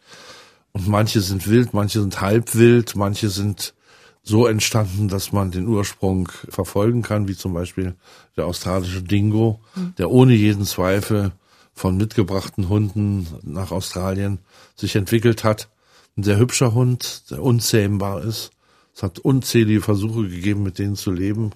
Und 0.72 0.88
manche 0.88 1.20
sind 1.20 1.46
wild, 1.46 1.74
manche 1.74 2.00
sind 2.00 2.22
halbwild, 2.22 2.96
manche 2.96 3.28
sind 3.28 3.74
so 4.22 4.46
entstanden, 4.46 5.08
dass 5.08 5.30
man 5.30 5.50
den 5.50 5.66
Ursprung 5.66 6.30
verfolgen 6.48 7.02
kann, 7.02 7.28
wie 7.28 7.36
zum 7.36 7.52
Beispiel 7.52 7.96
der 8.36 8.46
australische 8.46 9.02
Dingo, 9.02 9.60
der 9.98 10.10
ohne 10.10 10.34
jeden 10.34 10.64
Zweifel 10.64 11.32
von 11.74 11.98
mitgebrachten 11.98 12.70
Hunden 12.70 13.26
nach 13.42 13.72
Australien 13.72 14.38
sich 14.74 14.96
entwickelt 14.96 15.44
hat. 15.44 15.68
Ein 16.16 16.22
sehr 16.22 16.38
hübscher 16.38 16.72
Hund, 16.72 17.30
der 17.30 17.42
unzähmbar 17.42 18.24
ist. 18.24 18.52
Es 18.94 19.02
hat 19.02 19.18
unzählige 19.18 19.82
Versuche 19.82 20.28
gegeben, 20.28 20.62
mit 20.62 20.78
denen 20.78 20.96
zu 20.96 21.10
leben. 21.10 21.52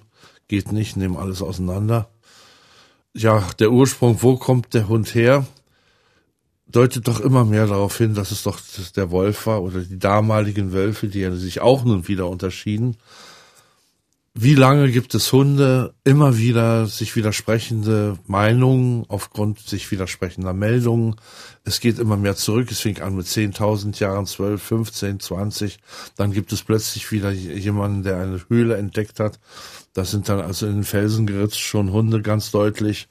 Geht 0.47 0.71
nicht, 0.71 0.97
nehmen 0.97 1.17
alles 1.17 1.41
auseinander. 1.41 2.09
Ja, 3.13 3.47
der 3.59 3.71
Ursprung, 3.71 4.21
wo 4.21 4.37
kommt 4.37 4.73
der 4.73 4.87
Hund 4.87 5.13
her? 5.15 5.45
Deutet 6.67 7.07
doch 7.07 7.19
immer 7.19 7.45
mehr 7.45 7.67
darauf 7.67 7.97
hin, 7.97 8.15
dass 8.15 8.31
es 8.31 8.43
doch 8.43 8.59
der 8.95 9.11
Wolf 9.11 9.45
war 9.45 9.61
oder 9.61 9.81
die 9.81 9.99
damaligen 9.99 10.73
Wölfe, 10.73 11.07
die 11.07 11.19
ja 11.19 11.31
sich 11.35 11.61
auch 11.61 11.83
nun 11.83 12.07
wieder 12.07 12.27
unterschieden. 12.27 12.97
Wie 14.35 14.55
lange 14.55 14.91
gibt 14.91 15.13
es 15.13 15.31
Hunde? 15.31 15.93
Immer 16.03 16.39
wieder 16.39 16.87
sich 16.87 17.15
widersprechende 17.15 18.17
Meinungen 18.25 19.05
aufgrund 19.07 19.59
sich 19.59 19.91
widersprechender 19.91 20.53
Meldungen. 20.53 21.17
Es 21.65 21.79
geht 21.79 21.99
immer 21.99 22.17
mehr 22.17 22.35
zurück. 22.35 22.71
Es 22.71 22.79
fing 22.79 22.99
an 22.99 23.15
mit 23.15 23.27
10.000 23.27 23.99
Jahren, 23.99 24.25
12, 24.25 24.59
15, 24.59 25.19
20. 25.19 25.77
Dann 26.15 26.31
gibt 26.31 26.51
es 26.51 26.63
plötzlich 26.63 27.11
wieder 27.11 27.29
jemanden, 27.29 28.01
der 28.01 28.17
eine 28.17 28.41
Höhle 28.49 28.75
entdeckt 28.75 29.19
hat. 29.19 29.39
Das 29.93 30.09
sind 30.09 30.27
dann 30.27 30.39
also 30.39 30.65
in 30.65 30.77
den 30.77 30.83
Felsen 30.83 31.27
geritzt 31.27 31.59
schon 31.59 31.91
Hunde 31.91 32.23
ganz 32.23 32.49
deutlich. 32.49 33.09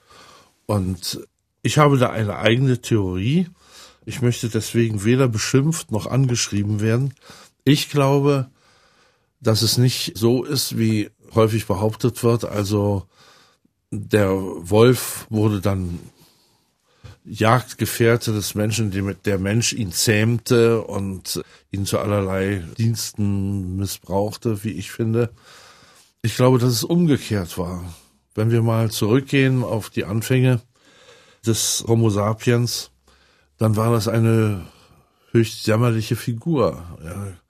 Und 0.67 1.21
ich 1.63 1.79
habe 1.79 1.99
da 1.99 2.11
eine 2.11 2.39
eigene 2.39 2.81
Theorie. 2.81 3.47
Ich 4.05 4.23
möchte 4.23 4.49
deswegen 4.49 5.05
weder 5.05 5.29
beschimpft 5.29 5.93
noch 5.93 6.09
angeschrieben 6.09 6.81
werden. 6.81 7.15
Ich 7.63 7.91
glaube, 7.91 8.51
dass 9.43 9.63
es 9.63 9.77
nicht 9.77 10.17
so 10.17 10.45
ist, 10.45 10.79
wie 10.79 11.11
häufig 11.35 11.67
behauptet 11.67 12.23
wird. 12.23 12.45
Also 12.45 13.07
der 13.91 14.31
Wolf 14.31 15.27
wurde 15.29 15.61
dann 15.61 15.99
Jagdgefährte 17.25 18.33
des 18.33 18.55
Menschen, 18.55 19.17
der 19.25 19.39
Mensch 19.39 19.73
ihn 19.73 19.93
zähmte 19.93 20.83
und 20.83 21.43
ihn 21.71 21.87
zu 21.87 21.99
allerlei 21.99 22.65
Diensten 22.79 23.77
missbrauchte, 23.77 24.65
wie 24.65 24.73
ich 24.73 24.91
finde. 24.91 25.31
Ich 26.23 26.37
glaube, 26.37 26.59
dass 26.59 26.73
es 26.73 26.85
umgekehrt 26.85 27.59
war. 27.59 27.95
Wenn 28.35 28.51
wir 28.51 28.63
mal 28.63 28.91
zurückgehen 28.91 29.63
auf 29.63 29.91
die 29.91 30.05
Anfänge 30.05 30.61
des 31.45 31.85
Homo 31.87 32.11
sapiens, 32.11 32.91
dann 33.59 33.77
war 33.77 33.93
das 33.93 34.09
eine 34.09 34.67
höchst 35.33 35.67
jämmerliche 35.67 36.17
Figur. 36.17 36.83
Er 37.03 37.42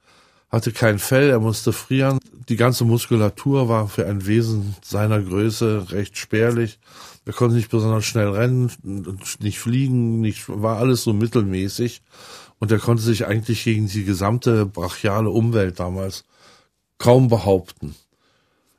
hatte 0.53 0.71
kein 0.71 0.99
Fell, 0.99 1.31
er 1.31 1.41
musste 1.41 1.73
frieren. 1.73 2.19
Die 2.49 2.57
ganze 2.57 2.85
Muskulatur 2.85 3.69
war 3.69 3.89
für 3.89 4.07
ein 4.07 4.27
Wesen 4.27 4.77
seiner 4.83 5.21
Größe 5.23 5.91
recht 5.91 6.19
spärlich. 6.19 6.79
Er 7.25 7.33
konnte 7.33 7.57
nicht 7.57 7.71
besonders 7.71 8.05
schnell 8.05 8.29
rennen, 8.29 8.71
nicht 9.41 9.59
fliegen, 9.59 10.21
nicht, 10.21 10.45
war 10.49 10.77
alles 10.77 11.03
so 11.03 11.15
mittelmäßig. 11.15 12.03
Und 12.59 12.71
er 12.71 12.79
konnte 12.79 13.03
sich 13.03 13.27
eigentlich 13.27 13.65
gegen 13.65 13.89
die 13.89 14.05
gesamte 14.05 14.67
brachiale 14.67 15.31
Umwelt 15.31 15.81
damals 15.81 16.25
kaum 16.99 17.29
behaupten. 17.29 17.95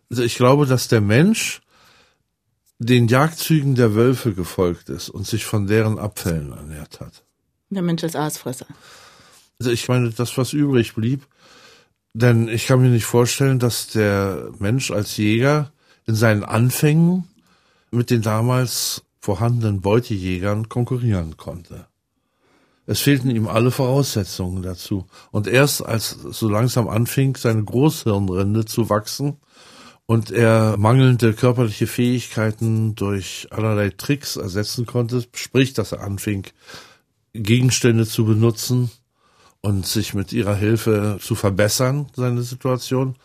Also 0.10 0.24
ich 0.24 0.36
glaube, 0.36 0.68
dass 0.68 0.88
der 0.88 1.02
Mensch 1.02 1.62
den 2.78 3.08
Jagdzügen 3.08 3.76
der 3.76 3.96
Wölfe 3.96 4.34
gefolgt 4.34 4.90
ist 4.90 5.10
und 5.10 5.26
sich 5.26 5.46
von 5.46 5.68
deren 5.68 5.98
Abfällen 5.98 6.52
ernährt 6.52 7.00
hat. 7.00 7.24
Der 7.70 7.82
Mensch 7.82 8.04
als 8.04 8.16
Aasfresser. 8.16 8.68
Also 9.60 9.72
ich 9.72 9.88
meine, 9.88 10.12
das, 10.12 10.38
was 10.38 10.54
übrig 10.54 10.94
blieb, 10.94 11.26
denn 12.14 12.48
ich 12.48 12.68
kann 12.68 12.82
mir 12.82 12.90
nicht 12.90 13.06
vorstellen, 13.06 13.60
dass 13.60 13.88
der 13.88 14.52
Mensch 14.60 14.92
als 14.92 15.18
Jäger 15.18 15.72
in 16.06 16.16
seinen 16.16 16.44
Anfängen 16.44 17.28
mit 17.92 18.10
den 18.10 18.22
damals 18.22 19.04
vorhandenen 19.20 19.82
Beutejägern 19.82 20.70
konkurrieren 20.70 21.38
konnte. 21.38 21.88
Es 22.86 23.00
fehlten 23.00 23.30
ihm 23.30 23.48
alle 23.48 23.72
Voraussetzungen 23.72 24.62
dazu. 24.62 25.06
Und 25.32 25.48
erst 25.48 25.86
als 25.86 26.10
so 26.10 26.50
langsam 26.50 26.90
anfing, 26.90 27.38
seine 27.38 27.64
Großhirnrinde 27.64 28.66
zu 28.66 28.90
wachsen 28.90 29.38
und 30.06 30.32
er 30.32 30.76
mangelnde 30.78 31.34
körperliche 31.34 31.88
Fähigkeiten 31.88 32.96
durch 32.96 33.48
allerlei 33.52 33.90
Tricks 33.90 34.36
ersetzen 34.36 34.86
konnte, 34.86 35.24
sprich, 35.34 35.74
dass 35.74 35.94
er 35.94 36.02
anfing, 36.02 36.46
Gegenstände 37.34 38.06
zu 38.06 38.26
benutzen 38.26 38.92
und 39.64 39.88
sich 39.88 40.14
mit 40.14 40.34
ihrer 40.34 40.56
Hilfe 40.56 41.18
zu 41.22 41.36
verbessern, 41.36 42.08
seine 42.16 42.44
Situation, 42.44 43.16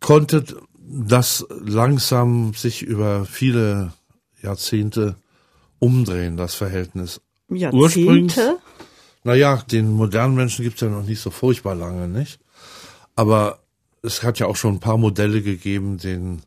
konnte 0.00 0.44
das 0.78 1.46
langsam 1.48 2.52
sich 2.54 2.82
über 2.82 3.24
viele 3.24 3.92
Jahrzehnte 4.42 5.16
umdrehen, 5.78 6.36
das 6.36 6.54
Verhältnis. 6.54 7.20
Jahrzehnte? 7.48 8.58
Naja, 9.22 9.62
den 9.70 9.92
modernen 9.92 10.34
Menschen 10.34 10.64
gibt's 10.64 10.80
ja 10.80 10.88
noch 10.88 11.04
nicht 11.04 11.20
so 11.20 11.30
furchtbar 11.30 11.74
lange, 11.74 12.08
nicht? 12.08 12.40
Aber 13.14 13.60
es 14.02 14.22
hat 14.22 14.38
ja 14.38 14.46
auch 14.46 14.56
schon 14.56 14.74
ein 14.74 14.80
paar 14.80 14.98
Modelle 14.98 15.40
gegeben, 15.40 15.98
den, 15.98 16.42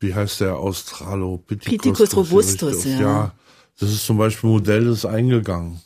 wie 0.00 0.14
heißt 0.14 0.40
der, 0.40 0.56
Australopithecus 0.56 1.70
Pithecus 1.70 2.16
robustus, 2.16 2.84
ja. 2.84 3.00
Ja, 3.00 3.34
das 3.78 3.90
ist 3.90 4.06
zum 4.06 4.16
Beispiel 4.18 4.48
ein 4.48 4.52
Modell, 4.54 4.84
das 4.86 4.98
ist 4.98 5.06
eingegangen. 5.06 5.80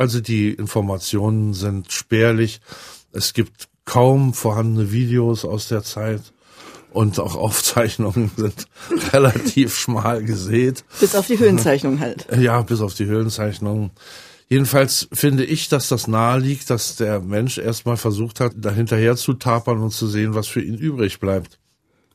Also 0.00 0.22
die 0.22 0.50
Informationen 0.54 1.52
sind 1.52 1.92
spärlich. 1.92 2.62
Es 3.12 3.34
gibt 3.34 3.68
kaum 3.84 4.32
vorhandene 4.32 4.92
Videos 4.92 5.44
aus 5.44 5.68
der 5.68 5.82
Zeit 5.82 6.22
und 6.90 7.20
auch 7.20 7.34
Aufzeichnungen 7.36 8.30
sind 8.34 8.64
relativ 9.12 9.76
schmal 9.76 10.24
gesät. 10.24 10.86
Bis 11.00 11.14
auf 11.14 11.26
die 11.26 11.38
Höhenzeichnung 11.38 12.00
halt. 12.00 12.26
Ja, 12.34 12.62
bis 12.62 12.80
auf 12.80 12.94
die 12.94 13.04
Höhenzeichnung. 13.04 13.90
Jedenfalls 14.48 15.06
finde 15.12 15.44
ich, 15.44 15.68
dass 15.68 15.88
das 15.88 16.08
nahe 16.08 16.40
liegt, 16.40 16.70
dass 16.70 16.96
der 16.96 17.20
Mensch 17.20 17.58
erstmal 17.58 17.98
versucht 17.98 18.40
hat, 18.40 18.54
dahinterher 18.56 19.16
zu 19.16 19.34
tapern 19.34 19.82
und 19.82 19.90
zu 19.90 20.06
sehen, 20.06 20.34
was 20.34 20.46
für 20.46 20.62
ihn 20.62 20.78
übrig 20.78 21.20
bleibt. 21.20 21.59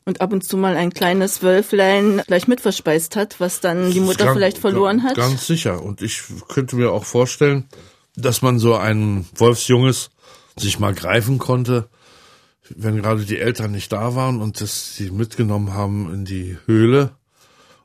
Und 0.06 0.20
ab 0.20 0.32
und 0.32 0.44
zu 0.44 0.56
mal 0.56 0.76
ein 0.76 0.94
kleines 0.94 1.42
Wölflein 1.42 2.22
gleich 2.26 2.48
mitverspeist 2.48 3.16
hat, 3.16 3.40
was 3.40 3.60
dann 3.60 3.90
die 3.90 4.00
Mutter 4.00 4.24
ganz, 4.26 4.36
vielleicht 4.36 4.58
verloren 4.58 5.02
hat. 5.02 5.16
Ganz 5.16 5.46
sicher. 5.46 5.82
Und 5.82 6.00
ich 6.00 6.22
könnte 6.48 6.76
mir 6.76 6.92
auch 6.92 7.04
vorstellen, 7.04 7.68
dass 8.14 8.40
man 8.40 8.58
so 8.58 8.76
ein 8.76 9.26
Wolfsjunges 9.34 10.10
sich 10.56 10.78
mal 10.78 10.94
greifen 10.94 11.38
konnte 11.38 11.88
wenn 12.74 12.96
gerade 12.96 13.24
die 13.24 13.38
Eltern 13.38 13.72
nicht 13.72 13.92
da 13.92 14.14
waren 14.14 14.40
und 14.40 14.60
das 14.60 14.96
sie 14.96 15.10
mitgenommen 15.10 15.74
haben 15.74 16.12
in 16.12 16.24
die 16.24 16.56
Höhle 16.66 17.10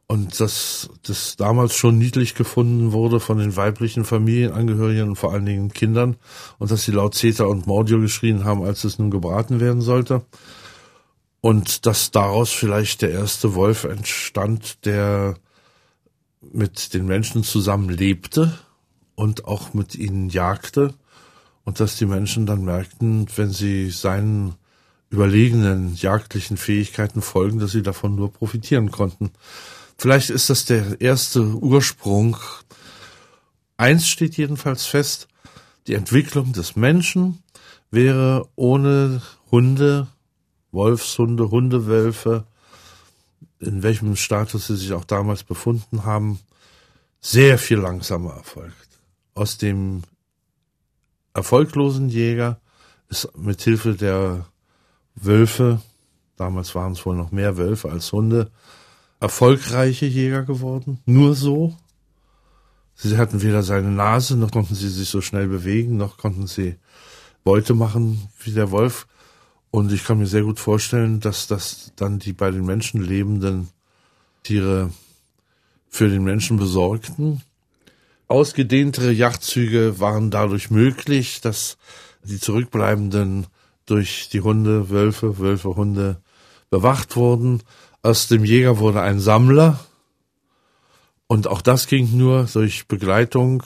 und 0.07 0.39
dass 0.39 0.89
das 1.03 1.35
damals 1.37 1.75
schon 1.75 1.97
niedlich 1.97 2.35
gefunden 2.35 2.91
wurde 2.91 3.19
von 3.19 3.37
den 3.37 3.55
weiblichen 3.55 4.03
Familienangehörigen 4.03 5.09
und 5.09 5.15
vor 5.15 5.33
allen 5.33 5.45
Dingen 5.45 5.71
Kindern 5.71 6.17
und 6.57 6.71
dass 6.71 6.83
sie 6.83 6.91
laut 6.91 7.15
Zeta 7.15 7.45
und 7.45 7.67
Mordio 7.67 7.99
geschrien 7.99 8.43
haben, 8.43 8.63
als 8.63 8.83
es 8.83 8.99
nun 8.99 9.11
gebraten 9.11 9.59
werden 9.59 9.81
sollte. 9.81 10.23
Und 11.41 11.87
dass 11.87 12.11
daraus 12.11 12.51
vielleicht 12.51 13.01
der 13.01 13.11
erste 13.11 13.55
Wolf 13.55 13.83
entstand, 13.83 14.85
der 14.85 15.35
mit 16.41 16.93
den 16.93 17.05
Menschen 17.05 17.43
zusammen 17.43 17.89
lebte 17.89 18.57
und 19.15 19.45
auch 19.45 19.73
mit 19.73 19.95
ihnen 19.95 20.29
jagte 20.29 20.93
und 21.63 21.79
dass 21.79 21.97
die 21.97 22.05
Menschen 22.05 22.45
dann 22.45 22.63
merkten, 22.63 23.27
wenn 23.35 23.51
sie 23.51 23.89
seinen 23.89 24.55
überlegenen 25.09 25.95
jagdlichen 25.95 26.57
Fähigkeiten 26.57 27.21
folgen, 27.21 27.59
dass 27.59 27.71
sie 27.71 27.83
davon 27.83 28.15
nur 28.15 28.31
profitieren 28.31 28.91
konnten. 28.91 29.31
Vielleicht 29.97 30.29
ist 30.29 30.49
das 30.49 30.65
der 30.65 31.01
erste 31.01 31.41
Ursprung. 31.41 32.37
Eins 33.77 34.07
steht 34.07 34.37
jedenfalls 34.37 34.85
fest, 34.85 35.27
die 35.87 35.95
Entwicklung 35.95 36.53
des 36.53 36.75
Menschen 36.75 37.43
wäre 37.91 38.47
ohne 38.55 39.21
Hunde, 39.51 40.07
Wolfshunde, 40.71 41.51
Hundewölfe, 41.51 42.45
in 43.59 43.83
welchem 43.83 44.15
Status 44.15 44.67
sie 44.67 44.75
sich 44.75 44.93
auch 44.93 45.05
damals 45.05 45.43
befunden 45.43 46.05
haben, 46.05 46.39
sehr 47.19 47.57
viel 47.57 47.77
langsamer 47.77 48.33
erfolgt. 48.33 48.99
Aus 49.35 49.57
dem 49.57 50.01
erfolglosen 51.33 52.09
Jäger 52.09 52.59
ist 53.09 53.37
mit 53.37 53.61
Hilfe 53.61 53.95
der 53.95 54.47
Wölfe, 55.15 55.81
damals 56.37 56.73
waren 56.75 56.93
es 56.93 57.05
wohl 57.05 57.15
noch 57.15 57.31
mehr 57.31 57.57
Wölfe 57.57 57.91
als 57.91 58.11
Hunde, 58.11 58.51
erfolgreiche 59.19 60.07
Jäger 60.07 60.43
geworden. 60.43 60.99
Nur 61.05 61.35
so. 61.35 61.75
Sie 62.95 63.17
hatten 63.17 63.41
weder 63.41 63.63
seine 63.63 63.89
Nase, 63.89 64.35
noch 64.35 64.51
konnten 64.51 64.75
sie 64.75 64.89
sich 64.89 65.09
so 65.09 65.21
schnell 65.21 65.47
bewegen, 65.47 65.97
noch 65.97 66.17
konnten 66.17 66.47
sie 66.47 66.75
Beute 67.43 67.73
machen 67.73 68.29
wie 68.43 68.51
der 68.51 68.71
Wolf. 68.71 69.07
Und 69.71 69.93
ich 69.93 70.03
kann 70.03 70.19
mir 70.19 70.27
sehr 70.27 70.43
gut 70.43 70.59
vorstellen, 70.59 71.21
dass 71.21 71.47
das 71.47 71.93
dann 71.95 72.19
die 72.19 72.33
bei 72.33 72.51
den 72.51 72.65
Menschen 72.65 73.01
lebenden 73.01 73.69
Tiere 74.43 74.91
für 75.89 76.09
den 76.09 76.23
Menschen 76.23 76.57
besorgten. 76.57 77.41
Ausgedehntere 78.27 79.11
Jagdzüge 79.11 79.99
waren 79.99 80.29
dadurch 80.29 80.71
möglich, 80.71 81.41
dass 81.41 81.77
die 82.23 82.39
zurückbleibenden 82.39 83.47
durch 83.85 84.29
die 84.29 84.41
Hunde, 84.41 84.89
Wölfe, 84.89 85.37
Wölfe, 85.39 85.75
Hunde 85.75 86.21
bewacht 86.69 87.15
wurden. 87.15 87.63
Aus 88.03 88.27
dem 88.27 88.43
Jäger 88.43 88.77
wurde 88.77 89.01
ein 89.01 89.19
Sammler. 89.19 89.79
Und 91.27 91.47
auch 91.47 91.61
das 91.61 91.87
ging 91.87 92.17
nur 92.17 92.45
durch 92.51 92.87
Begleitung 92.87 93.63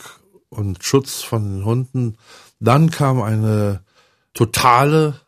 und 0.49 0.83
Schutz 0.83 1.21
von 1.21 1.43
den 1.43 1.65
Hunden. 1.65 2.17
Dann 2.59 2.89
kam 2.91 3.21
eine 3.21 3.83
totale 4.33 5.21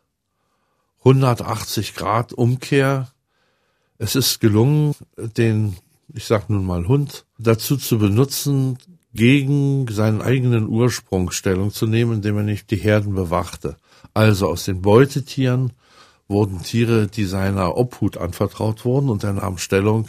180 1.08 1.94
Grad 1.94 2.34
Umkehr. 2.34 3.08
Es 3.96 4.14
ist 4.14 4.40
gelungen, 4.40 4.94
den, 5.16 5.76
ich 6.12 6.26
sag 6.26 6.50
nun 6.50 6.66
mal 6.66 6.86
Hund, 6.86 7.24
dazu 7.38 7.78
zu 7.78 7.98
benutzen, 7.98 8.76
gegen 9.14 9.88
seinen 9.88 10.20
eigenen 10.20 10.68
Ursprung 10.68 11.30
Stellung 11.30 11.72
zu 11.72 11.86
nehmen, 11.86 12.14
indem 12.16 12.36
er 12.36 12.42
nicht 12.42 12.70
die 12.70 12.76
Herden 12.76 13.14
bewachte. 13.14 13.78
Also 14.12 14.48
aus 14.48 14.66
den 14.66 14.82
Beutetieren 14.82 15.72
wurden 16.28 16.62
Tiere, 16.62 17.06
die 17.06 17.24
seiner 17.24 17.78
Obhut 17.78 18.18
anvertraut 18.18 18.84
wurden 18.84 19.08
und 19.08 19.24
er 19.24 19.32
nahm 19.32 19.56
Stellung 19.56 20.08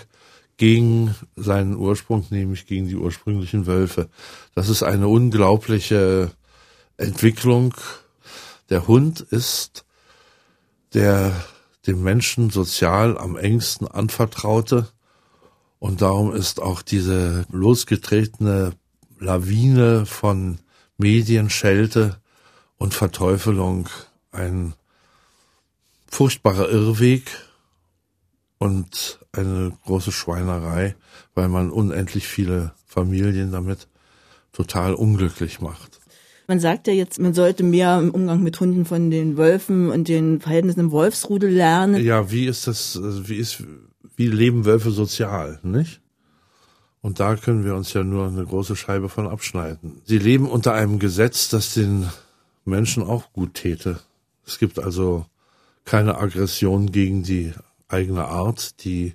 gegen 0.58 1.15
seinen 1.38 1.77
Ursprung, 1.77 2.25
nämlich 2.29 2.65
gegen 2.68 2.89
die 2.89 2.98
ursprünglichen 2.98 3.68
Wölfe. 3.68 4.10
Das 4.53 4.68
ist 4.68 4.84
eine 4.84 5.08
unglaubliche 5.08 6.32
Entwicklung. 6.98 7.74
Der 8.70 8.86
Hund 8.86 9.22
ist 9.22 9.86
der 10.93 11.34
dem 11.88 12.03
Menschen 12.03 12.50
sozial 12.50 13.17
am 13.17 13.38
engsten 13.38 13.88
anvertraute 13.88 14.88
und 15.79 16.01
darum 16.01 16.34
ist 16.34 16.62
auch 16.62 16.81
diese 16.81 17.46
losgetretene 17.51 18.74
Lawine 19.17 20.05
von 20.05 20.60
Medien, 20.98 21.50
Schelte 21.50 22.19
und 22.77 22.93
Verteufelung 22.93 23.88
ein 24.31 24.74
furchtbarer 26.08 26.69
Irrweg 26.69 27.24
und 28.58 29.19
eine 29.31 29.72
große 29.86 30.12
Schweinerei, 30.12 30.96
weil 31.34 31.48
man 31.48 31.72
unendlich 31.72 32.27
viele 32.27 32.74
Familien 32.86 33.51
damit 33.51 33.88
total 34.51 34.93
unglücklich 34.93 35.62
macht. 35.62 35.99
Man 36.50 36.60
sagt 36.60 36.88
ja 36.88 36.94
jetzt, 36.94 37.20
man 37.20 37.36
sollte 37.36 37.62
mehr 37.62 38.00
im 38.00 38.10
Umgang 38.10 38.41
mit 38.41 38.60
Hunden 38.60 38.84
von 38.84 39.12
den 39.12 39.38
Wölfen 39.38 39.91
und 39.91 40.08
den 40.08 40.41
Verhältnissen 40.41 40.79
im 40.79 40.89
Wolfsrudel 40.89 41.48
lernen. 41.51 42.03
Ja, 42.03 42.32
wie 42.32 42.48
ist 42.48 42.65
das, 42.65 43.00
wie 43.03 43.36
ist, 43.36 43.63
wie 44.15 44.29
leben 44.29 44.65
Wölfe 44.65 44.89
sozial, 44.89 45.60
nicht? 45.62 46.01
Und 47.01 47.20
da 47.20 47.36
können 47.36 47.65
wir 47.65 47.75
uns 47.75 47.94
ja 47.94 48.03
nur 48.03 48.25
eine 48.25 48.44
große 48.44 48.75
Scheibe 48.75 49.10
von 49.10 49.27
abschneiden. 49.27 50.01
Sie 50.06 50.18
leben 50.18 50.50
unter 50.50 50.74
einem 50.74 50.98
Gesetz, 50.98 51.50
das 51.50 51.75
den 51.75 52.10
Menschen 52.65 53.03
auch 53.03 53.32
gut 53.32 53.53
täte. 53.53 54.00
Es 54.44 54.58
gibt 54.58 54.79
also 54.79 55.27
keine 55.86 56.18
Aggression 56.18 56.91
gegen 56.91 57.22
die 57.22 57.53
eigene 57.89 58.25
Art, 58.25 58.84
die 58.84 59.13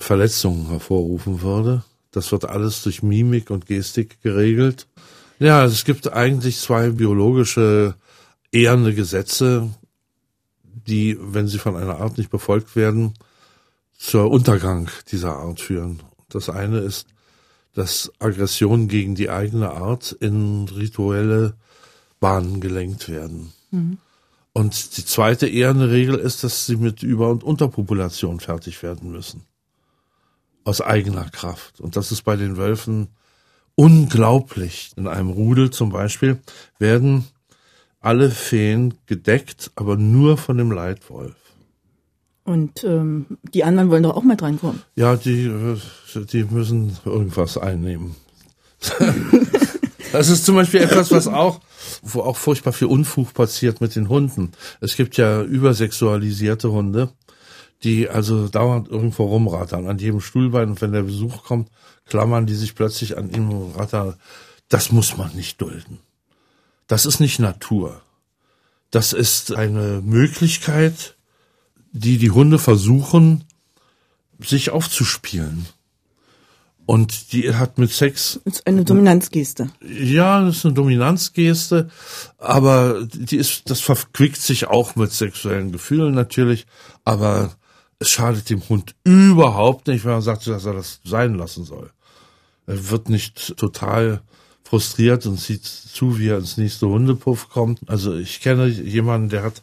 Verletzungen 0.00 0.66
hervorrufen 0.70 1.40
würde. 1.40 1.84
Das 2.10 2.32
wird 2.32 2.46
alles 2.46 2.82
durch 2.82 3.00
Mimik 3.00 3.50
und 3.50 3.66
Gestik 3.66 4.20
geregelt. 4.22 4.88
Ja, 5.42 5.64
es 5.64 5.84
gibt 5.84 6.12
eigentlich 6.12 6.60
zwei 6.60 6.90
biologische 6.90 7.96
ehrende 8.52 8.94
Gesetze, 8.94 9.70
die, 10.62 11.18
wenn 11.20 11.48
sie 11.48 11.58
von 11.58 11.74
einer 11.74 11.98
Art 11.98 12.16
nicht 12.16 12.30
befolgt 12.30 12.76
werden, 12.76 13.14
zur 13.98 14.30
Untergang 14.30 14.88
dieser 15.10 15.36
Art 15.38 15.60
führen. 15.60 16.00
Das 16.28 16.48
eine 16.48 16.78
ist, 16.78 17.08
dass 17.74 18.12
Aggressionen 18.20 18.86
gegen 18.86 19.16
die 19.16 19.30
eigene 19.30 19.72
Art 19.72 20.12
in 20.12 20.68
rituelle 20.68 21.54
Bahnen 22.20 22.60
gelenkt 22.60 23.08
werden. 23.08 23.52
Mhm. 23.72 23.98
Und 24.52 24.96
die 24.96 25.04
zweite 25.04 25.48
ehrende 25.48 25.90
Regel 25.90 26.20
ist, 26.20 26.44
dass 26.44 26.66
sie 26.66 26.76
mit 26.76 27.02
Über- 27.02 27.30
und 27.30 27.42
Unterpopulation 27.42 28.38
fertig 28.38 28.80
werden 28.84 29.10
müssen. 29.10 29.42
Aus 30.62 30.80
eigener 30.80 31.28
Kraft. 31.30 31.80
Und 31.80 31.96
das 31.96 32.12
ist 32.12 32.22
bei 32.22 32.36
den 32.36 32.56
Wölfen 32.56 33.08
unglaublich. 33.74 34.92
In 34.96 35.06
einem 35.06 35.30
Rudel 35.30 35.70
zum 35.70 35.90
Beispiel 35.90 36.38
werden 36.78 37.24
alle 38.00 38.30
Feen 38.30 38.94
gedeckt, 39.06 39.70
aber 39.76 39.96
nur 39.96 40.36
von 40.36 40.58
dem 40.58 40.72
Leitwolf. 40.72 41.36
Und 42.44 42.82
ähm, 42.82 43.26
die 43.54 43.62
anderen 43.62 43.90
wollen 43.90 44.02
doch 44.02 44.16
auch 44.16 44.24
mal 44.24 44.36
drankommen. 44.36 44.82
Ja, 44.96 45.14
die, 45.16 45.46
äh, 45.46 45.76
die 46.14 46.44
müssen 46.44 46.98
irgendwas 47.04 47.56
einnehmen. 47.56 48.16
das 50.12 50.28
ist 50.28 50.44
zum 50.44 50.56
Beispiel 50.56 50.80
etwas, 50.80 51.12
was 51.12 51.28
auch, 51.28 51.60
wo 52.02 52.20
auch 52.22 52.36
furchtbar 52.36 52.72
viel 52.72 52.88
Unfug 52.88 53.32
passiert 53.32 53.80
mit 53.80 53.94
den 53.94 54.08
Hunden. 54.08 54.50
Es 54.80 54.96
gibt 54.96 55.16
ja 55.16 55.40
übersexualisierte 55.42 56.72
Hunde, 56.72 57.10
die 57.84 58.08
also 58.08 58.48
dauernd 58.48 58.88
irgendwo 58.88 59.24
rumrattern, 59.24 59.88
an 59.88 59.98
jedem 59.98 60.20
Stuhlbein. 60.20 60.70
Und 60.70 60.80
wenn 60.80 60.92
der 60.92 61.02
Besuch 61.02 61.44
kommt, 61.44 61.70
klammern 62.06 62.46
die 62.46 62.54
sich 62.54 62.74
plötzlich 62.74 63.16
an 63.16 63.30
ihm 63.30 63.50
und 63.50 63.76
rattern. 63.76 64.14
Das 64.68 64.92
muss 64.92 65.16
man 65.16 65.34
nicht 65.34 65.60
dulden. 65.60 65.98
Das 66.86 67.06
ist 67.06 67.20
nicht 67.20 67.38
Natur. 67.38 68.02
Das 68.90 69.12
ist 69.12 69.52
eine 69.52 70.02
Möglichkeit, 70.02 71.16
die 71.92 72.18
die 72.18 72.30
Hunde 72.30 72.58
versuchen, 72.58 73.44
sich 74.40 74.70
aufzuspielen. 74.70 75.66
Und 76.84 77.32
die 77.32 77.54
hat 77.54 77.78
mit 77.78 77.92
Sex. 77.92 78.40
Das 78.44 78.54
ist 78.54 78.66
eine 78.66 78.84
Dominanzgeste. 78.84 79.70
Ja, 79.80 80.44
das 80.44 80.58
ist 80.58 80.66
eine 80.66 80.74
Dominanzgeste, 80.74 81.88
aber 82.38 83.06
die 83.06 83.36
ist, 83.36 83.70
das 83.70 83.80
verquickt 83.80 84.42
sich 84.42 84.66
auch 84.66 84.96
mit 84.96 85.12
sexuellen 85.12 85.70
Gefühlen 85.70 86.14
natürlich, 86.14 86.66
aber 87.04 87.54
es 88.02 88.10
schadet 88.10 88.50
dem 88.50 88.68
Hund 88.68 88.94
überhaupt 89.04 89.86
nicht, 89.86 90.04
wenn 90.04 90.12
man 90.12 90.22
sagt, 90.22 90.46
dass 90.46 90.66
er 90.66 90.74
das 90.74 91.00
sein 91.04 91.34
lassen 91.34 91.64
soll. 91.64 91.90
Er 92.66 92.90
wird 92.90 93.08
nicht 93.08 93.56
total 93.56 94.22
frustriert 94.64 95.26
und 95.26 95.38
sieht 95.38 95.64
zu, 95.64 96.18
wie 96.18 96.28
er 96.28 96.38
ins 96.38 96.56
nächste 96.56 96.88
Hundepuff 96.88 97.48
kommt. 97.48 97.80
Also 97.88 98.14
ich 98.14 98.40
kenne 98.40 98.66
jemanden, 98.66 99.28
der 99.28 99.42
hat 99.42 99.62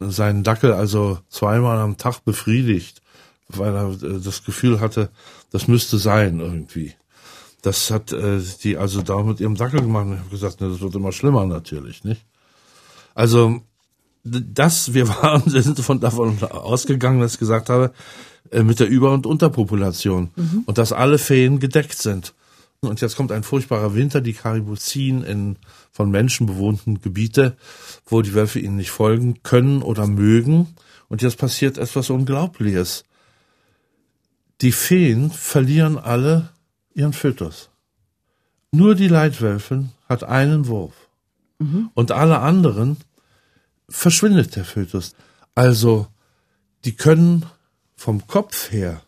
seinen 0.00 0.42
Dackel 0.44 0.72
also 0.72 1.18
zweimal 1.28 1.78
am 1.78 1.96
Tag 1.96 2.24
befriedigt, 2.24 3.00
weil 3.48 3.74
er 3.74 3.90
äh, 4.02 4.20
das 4.20 4.44
Gefühl 4.44 4.80
hatte, 4.80 5.10
das 5.50 5.68
müsste 5.68 5.98
sein 5.98 6.40
irgendwie. 6.40 6.94
Das 7.62 7.90
hat 7.90 8.12
äh, 8.12 8.40
die 8.62 8.76
also 8.76 9.02
da 9.02 9.22
mit 9.22 9.40
ihrem 9.40 9.54
Dackel 9.54 9.80
gemacht. 9.80 10.06
Ich 10.12 10.18
habe 10.18 10.30
gesagt, 10.30 10.60
das 10.60 10.80
wird 10.80 10.94
immer 10.94 11.12
schlimmer 11.12 11.46
natürlich, 11.46 12.04
nicht? 12.04 12.24
Also 13.14 13.62
das, 14.28 14.94
wir 14.94 15.08
waren, 15.08 15.42
sind 15.46 15.78
von 15.80 16.00
davon 16.00 16.42
ausgegangen, 16.42 17.20
dass 17.20 17.34
ich 17.34 17.38
gesagt 17.38 17.70
habe, 17.70 17.92
äh, 18.50 18.62
mit 18.62 18.80
der 18.80 18.88
Über- 18.88 19.12
und 19.12 19.26
Unterpopulation 19.26 20.30
mhm. 20.36 20.62
und 20.66 20.78
dass 20.78 20.92
alle 20.92 21.18
Feen 21.18 21.58
gedeckt 21.58 21.98
sind. 21.98 22.34
Und 22.80 23.00
jetzt 23.00 23.16
kommt 23.16 23.32
ein 23.32 23.42
furchtbarer 23.42 23.94
Winter, 23.94 24.20
die 24.20 24.34
Karibu 24.34 24.76
ziehen 24.76 25.24
in 25.24 25.56
von 25.90 26.10
Menschen 26.12 26.46
bewohnten 26.46 27.00
Gebiete, 27.00 27.56
wo 28.06 28.22
die 28.22 28.34
Wölfe 28.34 28.60
ihnen 28.60 28.76
nicht 28.76 28.90
folgen 28.90 29.42
können 29.42 29.82
oder 29.82 30.06
mögen. 30.06 30.68
Und 31.08 31.22
jetzt 31.22 31.38
passiert 31.38 31.76
etwas 31.76 32.08
Unglaubliches. 32.08 33.02
Die 34.60 34.70
Feen 34.70 35.30
verlieren 35.30 35.98
alle 35.98 36.50
ihren 36.94 37.12
Fötus. 37.12 37.70
Nur 38.70 38.94
die 38.94 39.08
Leitwölfin 39.08 39.90
hat 40.08 40.22
einen 40.22 40.68
Wurf. 40.68 40.94
Mhm. 41.58 41.90
Und 41.94 42.12
alle 42.12 42.38
anderen 42.38 42.98
verschwindet 43.88 44.56
der 44.56 44.64
Fötus. 44.64 45.14
Also, 45.54 46.06
die 46.84 46.94
können 46.94 47.46
vom 47.96 48.26
Kopf 48.26 48.70
her 48.70 49.02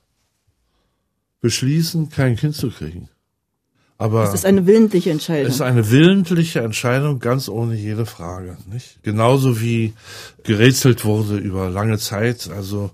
beschließen, 1.40 2.10
kein 2.10 2.36
Kind 2.36 2.56
zu 2.56 2.70
kriegen. 2.70 3.08
Aber 3.98 4.24
es 4.24 4.32
ist 4.32 4.46
eine 4.46 4.66
willentliche 4.66 5.10
Entscheidung. 5.10 5.48
Es 5.48 5.56
ist 5.56 5.60
eine 5.60 5.90
willentliche 5.90 6.60
Entscheidung, 6.60 7.18
ganz 7.18 7.50
ohne 7.50 7.74
jede 7.74 8.06
Frage. 8.06 8.56
Nicht? 8.72 9.02
Genauso 9.02 9.60
wie 9.60 9.92
gerätselt 10.42 11.04
wurde 11.04 11.36
über 11.36 11.68
lange 11.68 11.98
Zeit, 11.98 12.48
also 12.48 12.90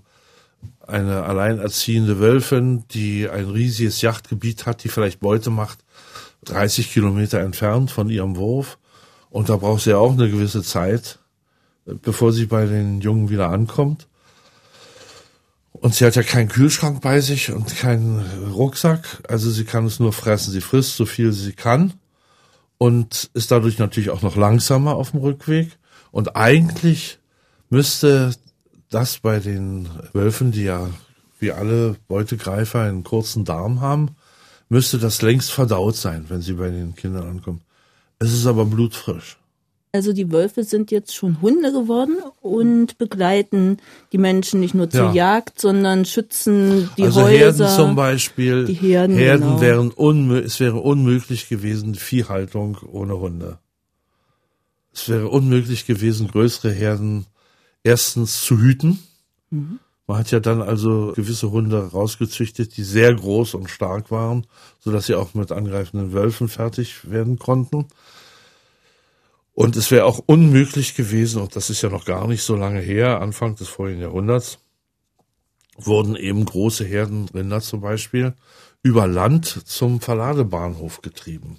eine 0.85 1.23
alleinerziehende 1.23 2.19
Wölfin, 2.19 2.83
die 2.91 3.29
ein 3.29 3.45
riesiges 3.45 4.01
Yachtgebiet 4.01 4.65
hat, 4.65 4.83
die 4.83 4.89
vielleicht 4.89 5.21
Beute 5.21 5.49
macht, 5.49 5.79
30 6.43 6.91
Kilometer 6.91 7.39
entfernt 7.39 7.89
von 7.89 8.09
ihrem 8.09 8.35
Wurf. 8.35 8.77
Und 9.29 9.47
da 9.47 9.55
braucht 9.55 9.83
sie 9.83 9.93
auch 9.93 10.11
eine 10.11 10.29
gewisse 10.29 10.61
Zeit, 10.61 11.19
bevor 12.01 12.33
sie 12.33 12.45
bei 12.45 12.65
den 12.65 13.01
Jungen 13.01 13.29
wieder 13.29 13.49
ankommt. 13.49 14.07
Und 15.73 15.93
sie 15.93 16.05
hat 16.05 16.15
ja 16.15 16.23
keinen 16.23 16.49
Kühlschrank 16.49 17.01
bei 17.01 17.21
sich 17.21 17.51
und 17.51 17.75
keinen 17.77 18.25
Rucksack. 18.51 19.23
Also 19.27 19.49
sie 19.51 19.63
kann 19.63 19.85
es 19.85 19.99
nur 19.99 20.11
fressen. 20.11 20.51
Sie 20.51 20.61
frisst 20.61 20.97
so 20.97 21.05
viel 21.05 21.31
sie 21.31 21.53
kann 21.53 21.93
und 22.77 23.29
ist 23.33 23.51
dadurch 23.51 23.77
natürlich 23.77 24.09
auch 24.09 24.21
noch 24.21 24.35
langsamer 24.35 24.95
auf 24.95 25.11
dem 25.11 25.19
Rückweg. 25.19 25.77
Und 26.11 26.35
eigentlich 26.35 27.19
müsste 27.69 28.33
das 28.89 29.19
bei 29.19 29.39
den 29.39 29.87
Wölfen, 30.13 30.51
die 30.51 30.63
ja 30.63 30.89
wie 31.39 31.51
alle 31.51 31.95
Beutegreifer 32.07 32.81
einen 32.81 33.03
kurzen 33.03 33.45
Darm 33.45 33.81
haben, 33.81 34.15
müsste 34.69 34.97
das 34.97 35.21
längst 35.21 35.51
verdaut 35.51 35.95
sein, 35.95 36.25
wenn 36.29 36.41
sie 36.41 36.53
bei 36.53 36.69
den 36.69 36.95
Kindern 36.95 37.27
ankommen. 37.27 37.61
Es 38.19 38.33
ist 38.33 38.47
aber 38.47 38.65
blutfrisch. 38.65 39.37
Also 39.93 40.13
die 40.13 40.31
Wölfe 40.31 40.63
sind 40.63 40.91
jetzt 40.91 41.15
schon 41.15 41.41
Hunde 41.41 41.71
geworden 41.71 42.17
und 42.41 42.97
begleiten 42.97 43.77
die 44.11 44.17
Menschen 44.17 44.59
nicht 44.59 44.75
nur 44.75 44.89
zur 44.89 45.05
ja. 45.05 45.13
Jagd, 45.13 45.59
sondern 45.59 46.05
schützen 46.05 46.89
die 46.97 47.03
also 47.03 47.21
Häuser. 47.21 47.37
Herden 47.37 47.75
zum 47.75 47.95
Beispiel. 47.95 48.65
Die 48.65 48.73
Herden, 48.73 49.15
Herden 49.15 49.47
genau. 49.47 49.61
wären 49.61 49.91
unmöglich, 49.91 50.53
es 50.53 50.59
wäre 50.59 50.77
unmöglich 50.77 51.47
gewesen, 51.47 51.95
Viehhaltung 51.95 52.77
ohne 52.91 53.17
Hunde. 53.17 53.59
Es 54.93 55.07
wäre 55.09 55.29
unmöglich 55.29 55.85
gewesen, 55.85 56.27
größere 56.27 56.71
Herden 56.71 57.25
erstens 57.83 58.41
zu 58.43 58.59
hüten. 58.59 58.99
Mhm. 59.51 59.79
Man 60.07 60.19
hat 60.19 60.31
ja 60.31 60.39
dann 60.39 60.61
also 60.61 61.13
gewisse 61.15 61.51
Hunde 61.51 61.91
rausgezüchtet, 61.91 62.77
die 62.77 62.83
sehr 62.83 63.13
groß 63.13 63.55
und 63.55 63.69
stark 63.69 64.09
waren, 64.09 64.47
so 64.79 64.91
dass 64.91 65.07
sie 65.07 65.15
auch 65.15 65.33
mit 65.33 65.51
angreifenden 65.51 66.13
Wölfen 66.13 66.47
fertig 66.47 67.11
werden 67.11 67.37
konnten. 67.37 67.87
Und 69.57 69.75
es 69.75 69.89
wäre 69.89 70.05
auch 70.05 70.21
unmöglich 70.23 70.93
gewesen, 70.93 71.41
und 71.41 71.55
das 71.55 71.71
ist 71.71 71.81
ja 71.81 71.89
noch 71.89 72.05
gar 72.05 72.27
nicht 72.27 72.43
so 72.43 72.55
lange 72.55 72.79
her, 72.79 73.21
Anfang 73.21 73.55
des 73.55 73.67
vorigen 73.67 74.01
Jahrhunderts, 74.01 74.59
wurden 75.77 76.15
eben 76.15 76.45
große 76.45 76.85
Herden 76.85 77.27
Rinder 77.33 77.59
zum 77.61 77.81
Beispiel 77.81 78.35
über 78.83 79.07
Land 79.07 79.63
zum 79.65 79.99
Verladebahnhof 79.99 81.01
getrieben. 81.01 81.57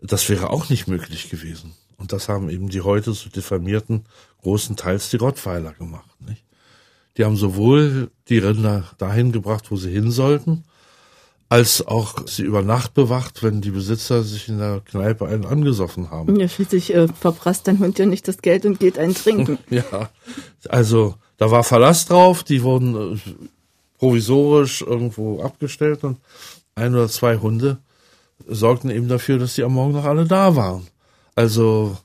Das 0.00 0.28
wäre 0.28 0.50
auch 0.50 0.68
nicht 0.68 0.86
möglich 0.86 1.28
gewesen. 1.28 1.74
Und 1.96 2.12
das 2.12 2.28
haben 2.28 2.48
eben 2.50 2.68
die 2.68 2.82
heute 2.82 3.14
so 3.14 3.30
diffamierten 3.30 4.04
großen 4.42 4.76
Teils 4.76 5.10
die 5.10 5.16
Rottweiler 5.16 5.72
gemacht. 5.72 6.14
Nicht? 6.20 6.44
Die 7.16 7.24
haben 7.24 7.36
sowohl 7.36 8.12
die 8.28 8.38
Rinder 8.38 8.84
dahin 8.98 9.32
gebracht, 9.32 9.72
wo 9.72 9.76
sie 9.76 9.90
hin 9.90 10.12
sollten, 10.12 10.62
als 11.48 11.86
auch 11.86 12.26
sie 12.26 12.42
über 12.42 12.62
Nacht 12.62 12.94
bewacht, 12.94 13.42
wenn 13.42 13.60
die 13.60 13.70
Besitzer 13.70 14.22
sich 14.22 14.48
in 14.48 14.58
der 14.58 14.80
Kneipe 14.84 15.26
einen 15.26 15.44
angesoffen 15.44 16.10
haben. 16.10 16.38
Ja, 16.38 16.48
schließlich 16.48 16.94
äh, 16.94 17.06
verprasst 17.08 17.68
dein 17.68 17.78
Hund 17.78 17.98
ja 17.98 18.06
nicht 18.06 18.26
das 18.26 18.38
Geld 18.38 18.66
und 18.66 18.80
geht 18.80 18.98
einen 18.98 19.14
trinken. 19.14 19.58
ja, 19.70 20.10
also 20.68 21.14
da 21.36 21.50
war 21.50 21.62
Verlass 21.62 22.06
drauf, 22.06 22.42
die 22.42 22.62
wurden 22.62 23.14
äh, 23.14 23.18
provisorisch 23.98 24.82
irgendwo 24.82 25.40
abgestellt 25.40 26.02
und 26.02 26.18
ein 26.74 26.94
oder 26.94 27.08
zwei 27.08 27.36
Hunde 27.36 27.78
sorgten 28.46 28.90
eben 28.90 29.08
dafür, 29.08 29.38
dass 29.38 29.54
die 29.54 29.62
am 29.62 29.74
Morgen 29.74 29.92
noch 29.92 30.04
alle 30.04 30.26
da 30.26 30.56
waren. 30.56 30.86
Also 31.34 31.96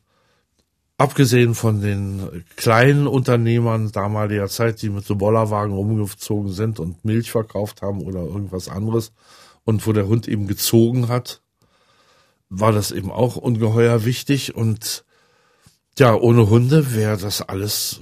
abgesehen 1.02 1.56
von 1.56 1.82
den 1.82 2.46
kleinen 2.56 3.08
Unternehmern 3.08 3.92
damaliger 3.92 4.48
Zeit, 4.48 4.82
die 4.84 4.90
mit 4.90 5.04
so 5.04 5.16
Bollerwagen 5.16 5.74
rumgezogen 5.74 6.52
sind 6.52 6.80
und 6.80 7.04
Milch 7.04 7.32
verkauft 7.32 7.82
haben 7.82 8.02
oder 8.02 8.20
irgendwas 8.20 8.70
anderes 8.70 9.12
und 9.64 9.88
wo 9.88 9.94
der 9.94 10.08
Hund 10.08 10.28
eben 10.28 10.46
gezogen 10.46 11.08
hat, 11.08 11.42
war 12.50 12.72
das 12.72 12.92
eben 12.92 13.12
auch 13.12 13.36
ungeheuer 13.36 14.06
wichtig. 14.06 14.56
Und 14.56 15.04
ja, 15.98 16.14
ohne 16.14 16.50
Hunde 16.50 16.94
wäre 16.94 17.18
das 17.18 17.42
alles 17.42 18.00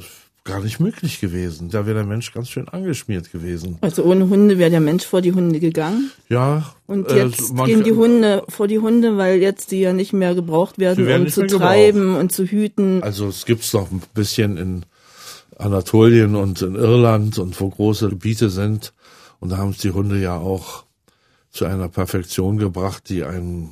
gar 0.49 0.61
nicht 0.61 0.79
möglich 0.79 1.19
gewesen. 1.19 1.69
Da 1.69 1.85
wäre 1.85 1.95
der 1.95 2.05
Mensch 2.05 2.33
ganz 2.33 2.49
schön 2.49 2.67
angeschmiert 2.67 3.31
gewesen. 3.31 3.77
Also 3.81 4.03
ohne 4.03 4.29
Hunde 4.29 4.57
wäre 4.57 4.69
der 4.69 4.79
Mensch 4.79 5.05
vor 5.05 5.21
die 5.21 5.33
Hunde 5.33 5.59
gegangen. 5.59 6.11
Ja. 6.27 6.73
Und 6.87 7.11
jetzt 7.11 7.51
äh, 7.51 7.63
gehen 7.65 7.83
die 7.83 7.93
Hunde 7.93 8.43
vor 8.49 8.67
die 8.67 8.79
Hunde, 8.79 9.17
weil 9.17 9.39
jetzt 9.39 9.71
die 9.71 9.79
ja 9.79 9.93
nicht 9.93 10.13
mehr 10.13 10.35
gebraucht 10.35 10.79
werden, 10.79 11.05
werden 11.05 11.27
um 11.27 11.31
zu 11.31 11.47
treiben 11.47 11.99
gebraucht. 11.99 12.19
und 12.21 12.31
zu 12.31 12.45
hüten. 12.45 13.03
Also 13.03 13.27
es 13.27 13.45
gibt's 13.45 13.73
noch 13.73 13.91
ein 13.91 14.01
bisschen 14.13 14.57
in 14.57 14.85
Anatolien 15.57 16.35
und 16.35 16.61
in 16.61 16.75
Irland 16.75 17.37
und 17.37 17.59
wo 17.59 17.69
große 17.69 18.09
Gebiete 18.09 18.49
sind. 18.49 18.93
Und 19.39 19.51
da 19.51 19.57
haben 19.57 19.71
es 19.71 19.77
die 19.77 19.91
Hunde 19.91 20.19
ja 20.19 20.37
auch 20.37 20.83
zu 21.51 21.65
einer 21.65 21.89
Perfektion 21.89 22.57
gebracht, 22.57 23.09
die 23.09 23.23
einem 23.23 23.69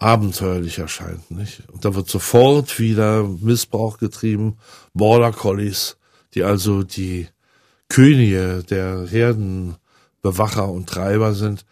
abenteuerlich 0.00 0.78
erscheint, 0.78 1.30
nicht? 1.30 1.62
Und 1.70 1.84
da 1.84 1.94
wird 1.94 2.08
sofort 2.08 2.78
wieder 2.78 3.22
Missbrauch 3.22 3.98
getrieben. 3.98 4.56
Border 4.94 5.30
Collies, 5.30 5.98
die 6.34 6.42
also 6.42 6.82
die 6.82 7.28
Könige 7.88 8.64
der 8.68 9.06
Herdenbewacher 9.06 10.68
und 10.68 10.88
Treiber 10.88 11.34
sind, 11.34 11.66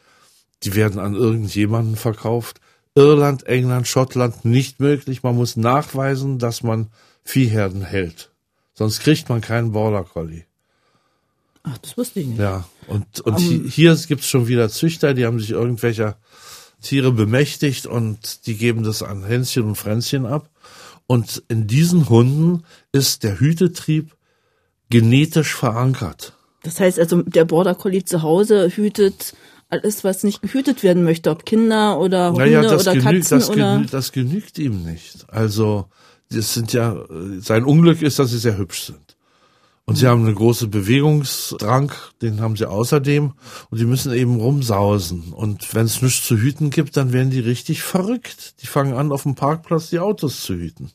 die 0.62 0.75
werden 0.75 1.01
an 1.01 1.14
irgendjemanden 1.14 1.97
verkauft. 1.97 2.61
Irland, 2.95 3.47
England, 3.47 3.88
Schottland 3.88 4.45
nicht 4.45 4.79
möglich. 4.81 5.23
Man 5.23 5.37
muss 5.37 5.57
nachweisen, 5.57 6.38
dass 6.38 6.62
man 6.62 6.88
Viehherden 7.25 7.83
hält. 7.83 8.31
Sonst 8.75 9.01
kriegt 9.01 9.29
man 9.29 9.41
keinen 9.41 9.73
Border 9.73 10.05
Collie. 10.05 10.45
Ach, 11.62 11.79
das 11.79 11.97
wusste 11.97 12.21
ich 12.21 12.27
nicht. 12.27 12.41
Ja, 12.41 12.69
und, 12.88 13.21
und 13.21 13.37
um, 13.37 13.64
hier 13.69 13.95
gibt's 14.07 14.29
schon 14.29 14.49
wieder 14.49 14.69
Züchter, 14.69 15.14
die 15.14 15.27
haben 15.27 15.38
sich 15.38 15.51
irgendwelcher 15.51 16.17
Tiere 16.81 17.12
bemächtigt 17.12 17.87
und 17.87 18.47
die 18.47 18.57
geben 18.57 18.83
das 18.83 19.03
an 19.03 19.25
Hänschen 19.25 19.64
und 19.64 19.75
Fränzchen 19.75 20.27
ab. 20.27 20.51
Und 21.07 21.43
in 21.49 21.67
diesen 21.67 22.09
Hunden 22.09 22.64
ist 22.93 23.25
der 23.25 23.41
Hütetrieb 23.41 24.14
genetisch 24.91 25.55
verankert. 25.55 26.35
Das 26.62 26.81
heißt 26.81 26.99
also, 26.99 27.23
der 27.23 27.45
Border 27.45 27.75
Collie 27.75 28.05
zu 28.05 28.23
Hause 28.23 28.71
hütet 28.75 29.35
alles, 29.69 30.05
was 30.05 30.25
nicht 30.25 30.43
gehütet 30.43 30.83
werden 30.83 31.05
möchte, 31.05 31.31
ob 31.31 31.45
Kinder 31.45 31.99
oder 31.99 32.33
Hunde 32.33 32.45
naja, 32.45 32.61
oder 32.61 32.93
genügt, 32.93 33.05
Katzen 33.05 33.38
das 33.38 33.51
oder. 33.51 33.75
Genügt, 33.75 33.93
das 33.93 34.12
genügt 34.12 34.59
ihm 34.59 34.85
nicht. 34.85 35.27
Also, 35.29 35.87
das 36.31 36.55
sind 36.55 36.73
ja, 36.73 37.05
sein 37.41 37.64
Unglück 37.64 38.03
ist, 38.03 38.19
dass 38.19 38.31
sie 38.31 38.38
sehr 38.38 38.57
hübsch 38.57 38.85
sind. 38.85 39.08
Und 39.88 39.94
sie 39.94 40.07
haben 40.07 40.27
eine 40.27 40.35
große 40.35 40.66
Bewegungsdrang, 40.66 41.92
den 42.20 42.42
haben 42.42 42.59
sie 42.59 42.68
außerdem. 42.68 43.33
Und 43.70 43.81
die 43.81 43.87
müssen 43.87 44.12
eben 44.12 44.37
rumsausen. 44.37 45.33
Und 45.33 45.74
wenn 45.74 45.87
es 45.87 46.03
nichts 46.03 46.27
zu 46.27 46.37
hüten 46.37 46.68
gibt, 46.68 46.98
dann 46.98 47.14
werden 47.14 47.31
die 47.31 47.40
richtig 47.40 47.81
verrückt. 47.81 48.61
Die 48.61 48.66
fangen 48.66 48.92
an, 48.92 49.12
auf 49.12 49.22
dem 49.22 49.35
Parkplatz 49.35 49.88
die 49.88 49.98
Autos 49.98 50.42
zu 50.42 50.57
hüten. 50.57 50.90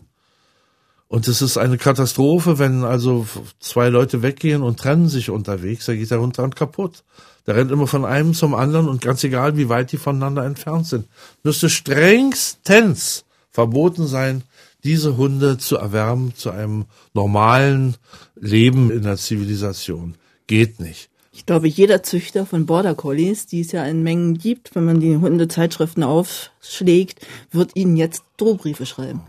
Und 1.07 1.27
es 1.27 1.41
ist 1.41 1.57
eine 1.57 1.79
Katastrophe, 1.79 2.59
wenn 2.59 2.83
also 2.83 3.25
zwei 3.59 3.89
Leute 3.89 4.21
weggehen 4.21 4.61
und 4.61 4.79
trennen 4.79 5.09
sich 5.09 5.31
unterwegs, 5.31 5.87
da 5.87 5.95
geht 5.95 6.11
der 6.11 6.21
Hund 6.21 6.37
dran 6.37 6.53
kaputt. 6.53 7.03
Der 7.47 7.55
rennt 7.55 7.71
immer 7.71 7.87
von 7.87 8.05
einem 8.05 8.35
zum 8.35 8.53
anderen 8.53 8.87
und 8.87 9.01
ganz 9.01 9.23
egal, 9.23 9.57
wie 9.57 9.69
weit 9.69 9.91
die 9.91 9.97
voneinander 9.97 10.45
entfernt 10.45 10.85
sind. 10.85 11.07
Müsste 11.41 11.67
strengstens 11.67 13.25
verboten 13.49 14.05
sein, 14.05 14.43
diese 14.83 15.17
Hunde 15.17 15.57
zu 15.57 15.77
erwärmen 15.77 16.33
zu 16.35 16.51
einem 16.51 16.85
normalen 17.13 17.95
Leben 18.35 18.91
in 18.91 19.03
der 19.03 19.17
Zivilisation. 19.17 20.15
Geht 20.47 20.79
nicht. 20.79 21.09
Ich 21.31 21.47
glaube, 21.47 21.67
jeder 21.67 22.03
Züchter 22.03 22.45
von 22.45 22.67
Border 22.67 22.93
Collies, 22.93 23.47
die 23.47 23.61
es 23.61 23.71
ja 23.71 23.83
in 23.85 24.03
Mengen 24.03 24.37
gibt, 24.37 24.75
wenn 24.75 24.85
man 24.85 24.99
die 24.99 25.17
Hundezeitschriften 25.17 26.03
aufschlägt, 26.03 27.25
wird 27.51 27.75
ihnen 27.75 27.97
jetzt 27.97 28.23
Drohbriefe 28.37 28.85
schreiben. 28.85 29.23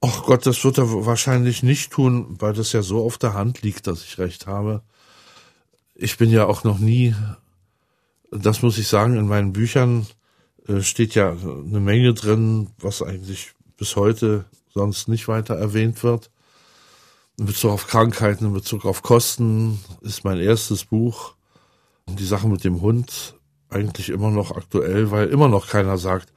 Ach 0.00 0.24
Gott, 0.24 0.46
das 0.46 0.62
wird 0.62 0.78
er 0.78 1.06
wahrscheinlich 1.06 1.62
nicht 1.64 1.90
tun, 1.90 2.36
weil 2.38 2.52
das 2.52 2.72
ja 2.72 2.82
so 2.82 3.04
auf 3.04 3.18
der 3.18 3.34
Hand 3.34 3.62
liegt, 3.62 3.88
dass 3.88 4.04
ich 4.04 4.18
recht 4.18 4.46
habe. 4.46 4.82
Ich 5.94 6.16
bin 6.16 6.30
ja 6.30 6.46
auch 6.46 6.62
noch 6.62 6.78
nie, 6.78 7.14
das 8.30 8.62
muss 8.62 8.78
ich 8.78 8.86
sagen, 8.86 9.16
in 9.16 9.26
meinen 9.26 9.52
Büchern 9.52 10.06
äh, 10.68 10.80
steht 10.82 11.14
ja 11.14 11.30
eine 11.30 11.80
Menge 11.80 12.14
drin, 12.14 12.68
was 12.78 13.02
eigentlich 13.02 13.52
bis 13.76 13.96
heute 13.96 14.44
sonst 14.76 15.08
nicht 15.08 15.26
weiter 15.26 15.54
erwähnt 15.54 16.02
wird. 16.02 16.30
In 17.38 17.46
Bezug 17.46 17.70
auf 17.72 17.86
Krankheiten, 17.86 18.44
in 18.44 18.52
Bezug 18.52 18.84
auf 18.84 19.02
Kosten 19.02 19.80
ist 20.02 20.22
mein 20.22 20.38
erstes 20.38 20.84
Buch. 20.84 21.34
Und 22.04 22.20
die 22.20 22.26
Sache 22.26 22.46
mit 22.46 22.62
dem 22.62 22.82
Hund 22.82 23.34
eigentlich 23.70 24.10
immer 24.10 24.30
noch 24.30 24.54
aktuell, 24.54 25.10
weil 25.10 25.28
immer 25.28 25.48
noch 25.48 25.68
keiner 25.68 25.96
sagt, 25.96 26.30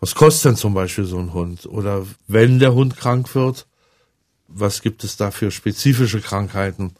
was 0.00 0.16
kostet 0.16 0.44
denn 0.44 0.56
zum 0.56 0.74
Beispiel 0.74 1.04
so 1.04 1.18
ein 1.18 1.32
Hund? 1.32 1.66
Oder 1.66 2.04
wenn 2.26 2.58
der 2.58 2.74
Hund 2.74 2.96
krank 2.96 3.32
wird, 3.36 3.68
was 4.48 4.82
gibt 4.82 5.04
es 5.04 5.16
da 5.16 5.30
für 5.30 5.52
spezifische 5.52 6.20
Krankheiten? 6.20 6.94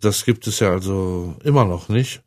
Das 0.00 0.24
gibt 0.24 0.46
es 0.46 0.60
ja 0.60 0.70
also 0.70 1.34
immer 1.42 1.64
noch 1.64 1.88
nicht. 1.88 2.22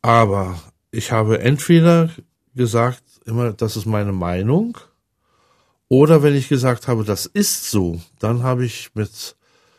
Aber 0.00 0.58
ich 0.90 1.12
habe 1.12 1.40
entweder 1.40 2.08
gesagt, 2.54 3.02
immer, 3.26 3.52
das 3.52 3.76
ist 3.76 3.84
meine 3.84 4.12
Meinung, 4.12 4.78
oder 5.88 6.22
wenn 6.22 6.34
ich 6.34 6.48
gesagt 6.48 6.88
habe, 6.88 7.04
das 7.04 7.26
ist 7.26 7.70
so, 7.70 8.00
dann 8.18 8.42
habe 8.42 8.64
ich 8.64 8.90
mit 8.94 9.36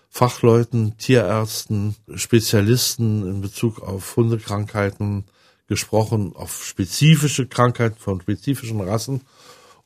Fachleuten, 0.09 0.97
Tierärzten, 0.97 1.95
Spezialisten 2.15 3.27
in 3.27 3.41
Bezug 3.41 3.81
auf 3.81 4.15
Hundekrankheiten 4.15 5.25
gesprochen, 5.67 6.33
auf 6.35 6.65
spezifische 6.65 7.45
Krankheiten 7.47 7.99
von 7.99 8.21
spezifischen 8.21 8.81
Rassen. 8.81 9.21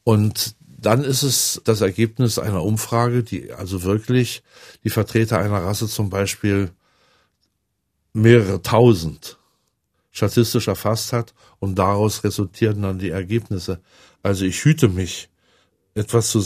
Und 0.04 0.56
dann 0.68 1.04
ist 1.04 1.24
es 1.24 1.62
das 1.64 1.82
Ergebnis 1.82 2.40
einer 2.40 2.64
Umfrage, 2.64 3.24
die 3.24 3.52
also 3.52 3.84
wirklich 3.84 4.44
die 4.84 4.90
Vertreter 4.90 5.40
einer 5.40 5.64
Rasse 5.64 5.88
zum 5.88 6.10
Beispiel 6.10 6.72
mehrere 8.14 8.62
tausend 8.62 9.38
statistisch 10.12 10.68
erfasst 10.68 11.14
hat 11.14 11.34
und 11.60 11.76
daraus 11.76 12.24
resultieren 12.24 12.82
dann 12.82 13.00
die 13.00 13.10
Ergebnisse. 13.10 13.80
Also 14.24 14.46
ich 14.46 14.64
hüte 14.66 14.90
mich 14.90 15.30
etwas 15.94 16.32
zu 16.32 16.42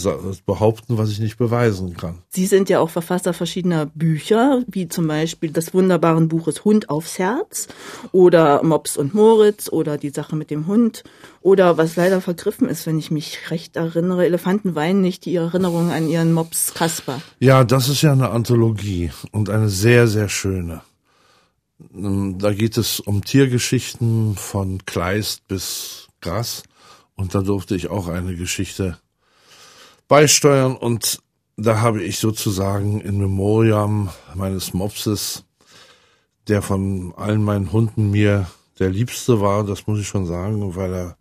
behaupten, 0.45 0.97
was 0.97 1.11
ich 1.11 1.19
nicht 1.19 1.37
beweisen 1.37 1.95
kann. 1.95 2.23
Sie 2.29 2.47
sind 2.47 2.67
ja 2.67 2.79
auch 2.79 2.89
Verfasser 2.89 3.33
verschiedener 3.33 3.85
Bücher, 3.85 4.63
wie 4.67 4.87
zum 4.87 5.07
Beispiel 5.07 5.51
des 5.51 5.73
wunderbaren 5.73 6.27
Buches 6.29 6.65
Hund 6.65 6.89
aufs 6.89 7.19
Herz 7.19 7.67
oder 8.11 8.63
Mops 8.63 8.97
und 8.97 9.13
Moritz 9.13 9.69
oder 9.69 9.97
die 9.97 10.09
Sache 10.09 10.35
mit 10.35 10.49
dem 10.49 10.65
Hund 10.65 11.03
oder 11.41 11.77
was 11.77 11.95
leider 11.95 12.21
vergriffen 12.21 12.67
ist, 12.67 12.87
wenn 12.87 12.97
ich 12.97 13.11
mich 13.11 13.51
recht 13.51 13.75
erinnere, 13.75 14.25
Elefanten 14.25 14.73
weinen 14.73 15.01
nicht 15.01 15.25
die 15.25 15.35
Erinnerung 15.35 15.91
an 15.91 16.09
ihren 16.09 16.33
Mops 16.33 16.73
Kasper. 16.73 17.21
Ja, 17.39 17.63
das 17.63 17.87
ist 17.87 18.01
ja 18.01 18.13
eine 18.13 18.31
Anthologie 18.31 19.11
und 19.31 19.51
eine 19.51 19.69
sehr, 19.69 20.07
sehr 20.07 20.27
schöne. 20.27 20.81
Ähm, 21.93 22.39
da 22.39 22.51
geht 22.51 22.77
es 22.77 22.99
um 22.99 23.23
Tiergeschichten 23.23 24.35
von 24.35 24.85
Kleist 24.85 25.47
bis 25.47 26.07
Gras 26.19 26.63
und 27.15 27.35
da 27.35 27.41
durfte 27.41 27.75
ich 27.75 27.89
auch 27.89 28.07
eine 28.07 28.35
Geschichte 28.35 28.97
beisteuern 30.07 30.75
und 30.75 31.19
da 31.57 31.81
habe 31.81 32.03
ich 32.03 32.19
sozusagen 32.19 32.99
in 33.01 33.17
Memoriam 33.17 34.09
meines 34.33 34.73
Mopses, 34.73 35.45
der 36.47 36.61
von 36.61 37.13
allen 37.15 37.43
meinen 37.43 37.71
Hunden 37.71 38.11
mir 38.11 38.47
der 38.79 38.89
liebste 38.89 39.39
war, 39.39 39.63
das 39.63 39.87
muss 39.87 39.99
ich 39.99 40.07
schon 40.07 40.25
sagen, 40.25 40.75
weil 40.75 40.93
er 40.93 41.17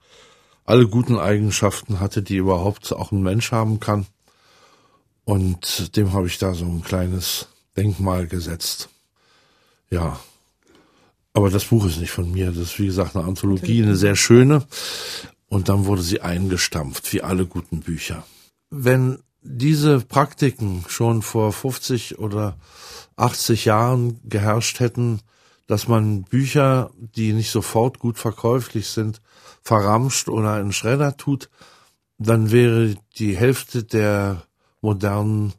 alle 0.64 0.88
guten 0.88 1.18
Eigenschaften 1.18 2.00
hatte, 2.00 2.22
die 2.22 2.36
überhaupt 2.36 2.92
auch 2.92 3.12
ein 3.12 3.22
Mensch 3.22 3.52
haben 3.52 3.80
kann. 3.80 4.06
Und 5.24 5.96
dem 5.96 6.12
habe 6.12 6.26
ich 6.26 6.38
da 6.38 6.52
so 6.52 6.64
ein 6.64 6.82
kleines 6.82 7.48
Denkmal 7.76 8.26
gesetzt. 8.26 8.88
Ja. 9.88 10.18
Aber 11.32 11.50
das 11.50 11.66
Buch 11.66 11.86
ist 11.86 11.98
nicht 11.98 12.10
von 12.10 12.30
mir. 12.30 12.46
Das 12.46 12.56
ist, 12.56 12.78
wie 12.78 12.86
gesagt, 12.86 13.16
eine 13.16 13.24
Anthologie, 13.24 13.82
eine 13.82 13.96
sehr 13.96 14.16
schöne. 14.16 14.66
Und 15.48 15.68
dann 15.68 15.86
wurde 15.86 16.02
sie 16.02 16.20
eingestampft, 16.20 17.12
wie 17.12 17.22
alle 17.22 17.46
guten 17.46 17.80
Bücher 17.80 18.24
wenn 18.76 19.18
diese 19.42 20.00
Praktiken 20.00 20.84
schon 20.88 21.22
vor 21.22 21.52
50 21.52 22.18
oder 22.18 22.56
80 23.16 23.66
Jahren 23.66 24.20
geherrscht 24.24 24.80
hätten, 24.80 25.20
dass 25.66 25.88
man 25.88 26.22
Bücher, 26.22 26.90
die 26.98 27.32
nicht 27.32 27.50
sofort 27.50 27.98
gut 27.98 28.18
verkäuflich 28.18 28.88
sind, 28.88 29.20
verramscht 29.62 30.28
oder 30.28 30.60
in 30.60 30.72
Schredder 30.72 31.16
tut, 31.16 31.48
dann 32.18 32.50
wäre 32.50 32.96
die 33.18 33.37
Hälfte 33.37 33.84
der 33.84 34.42
modernen 34.80 35.52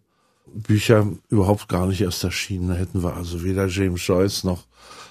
Bücher 0.46 1.08
überhaupt 1.30 1.68
gar 1.68 1.88
nicht 1.88 2.02
erst 2.02 2.24
erschienen. 2.24 2.70
Da 2.70 2.76
hätten 2.76 3.04
wir 3.04 3.16
also 3.16 3.44
weder 3.44 3.68
James 3.68 4.06
Joyce 4.06 4.44
noch 4.44 4.66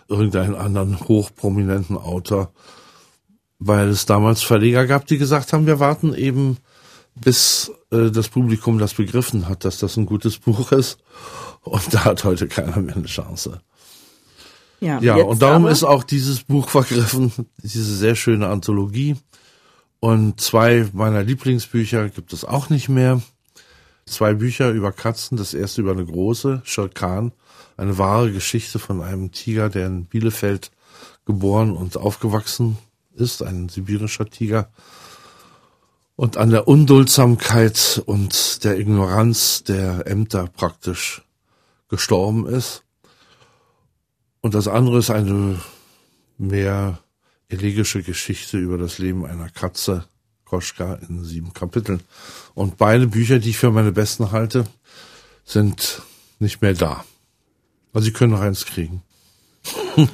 irgendeinen 0.08 0.54
anderen 0.54 1.00
hochprominenten 1.00 1.96
Autor, 1.96 2.52
weil 3.58 3.88
es 3.88 4.06
damals 4.06 4.42
Verleger 4.42 4.86
gab, 4.86 5.06
die 5.06 5.18
gesagt 5.18 5.52
haben, 5.52 5.66
wir 5.66 5.80
warten 5.80 6.14
eben, 6.14 6.58
bis 7.14 7.70
äh, 7.90 8.10
das 8.10 8.28
Publikum 8.28 8.78
das 8.78 8.94
begriffen 8.94 9.48
hat, 9.48 9.64
dass 9.64 9.78
das 9.78 9.96
ein 9.96 10.06
gutes 10.06 10.38
Buch 10.38 10.72
ist. 10.72 10.98
Und 11.62 11.94
da 11.94 12.04
hat 12.04 12.24
heute 12.24 12.48
keiner 12.48 12.78
mehr 12.78 12.96
eine 12.96 13.06
Chance. 13.06 13.60
Ja, 14.80 15.00
ja 15.00 15.16
und 15.16 15.40
darum 15.40 15.66
ist 15.66 15.84
auch 15.84 16.04
dieses 16.04 16.42
Buch 16.42 16.68
vergriffen, 16.68 17.32
diese 17.62 17.96
sehr 17.96 18.16
schöne 18.16 18.48
Anthologie. 18.48 19.16
Und 20.00 20.40
zwei 20.40 20.86
meiner 20.92 21.22
Lieblingsbücher 21.22 22.10
gibt 22.10 22.32
es 22.34 22.44
auch 22.44 22.68
nicht 22.68 22.90
mehr. 22.90 23.22
Zwei 24.04 24.34
Bücher 24.34 24.70
über 24.70 24.92
Katzen. 24.92 25.38
Das 25.38 25.54
erste 25.54 25.80
über 25.80 25.92
eine 25.92 26.04
große, 26.04 26.60
Shirkan. 26.64 27.32
Eine 27.78 27.96
wahre 27.96 28.30
Geschichte 28.30 28.78
von 28.78 29.00
einem 29.00 29.32
Tiger, 29.32 29.70
der 29.70 29.86
in 29.86 30.04
Bielefeld 30.04 30.70
geboren 31.24 31.74
und 31.74 31.96
aufgewachsen 31.96 32.76
ist. 33.14 33.42
Ein 33.42 33.70
sibirischer 33.70 34.26
Tiger. 34.26 34.68
Und 36.16 36.36
an 36.36 36.50
der 36.50 36.68
Unduldsamkeit 36.68 38.02
und 38.06 38.62
der 38.64 38.78
Ignoranz 38.78 39.64
der 39.64 40.06
Ämter 40.06 40.46
praktisch 40.46 41.22
gestorben 41.88 42.46
ist. 42.46 42.84
Und 44.40 44.54
das 44.54 44.68
andere 44.68 44.98
ist 44.98 45.10
eine 45.10 45.60
mehr 46.38 46.98
elegische 47.48 48.02
Geschichte 48.02 48.58
über 48.58 48.78
das 48.78 48.98
Leben 48.98 49.26
einer 49.26 49.48
Katze, 49.48 50.06
Koschka, 50.44 50.94
in 50.94 51.24
sieben 51.24 51.52
Kapiteln. 51.52 52.00
Und 52.54 52.76
beide 52.76 53.06
Bücher, 53.06 53.38
die 53.38 53.50
ich 53.50 53.58
für 53.58 53.70
meine 53.70 53.92
besten 53.92 54.32
halte, 54.32 54.66
sind 55.44 56.02
nicht 56.38 56.62
mehr 56.62 56.74
da. 56.74 57.04
Also 57.92 58.06
Sie 58.06 58.12
können 58.12 58.32
noch 58.32 58.40
eins 58.40 58.66
kriegen. 58.66 59.02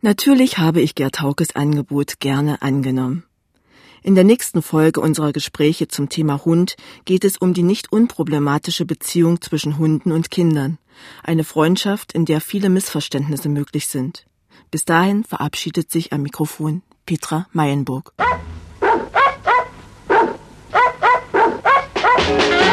Natürlich 0.00 0.58
habe 0.58 0.80
ich 0.80 0.94
Gerd 0.94 1.20
Haukes 1.20 1.56
Angebot 1.56 2.20
gerne 2.20 2.62
angenommen. 2.62 3.24
In 4.04 4.14
der 4.14 4.24
nächsten 4.24 4.60
Folge 4.60 5.00
unserer 5.00 5.32
Gespräche 5.32 5.88
zum 5.88 6.10
Thema 6.10 6.44
Hund 6.44 6.76
geht 7.06 7.24
es 7.24 7.38
um 7.38 7.54
die 7.54 7.62
nicht 7.62 7.90
unproblematische 7.90 8.84
Beziehung 8.84 9.40
zwischen 9.40 9.78
Hunden 9.78 10.12
und 10.12 10.30
Kindern. 10.30 10.76
Eine 11.22 11.42
Freundschaft, 11.42 12.12
in 12.12 12.26
der 12.26 12.42
viele 12.42 12.68
Missverständnisse 12.68 13.48
möglich 13.48 13.86
sind. 13.86 14.26
Bis 14.70 14.84
dahin 14.84 15.24
verabschiedet 15.24 15.90
sich 15.90 16.12
am 16.12 16.20
Mikrofon 16.20 16.82
Petra 17.06 17.46
Meyenburg. 17.52 18.12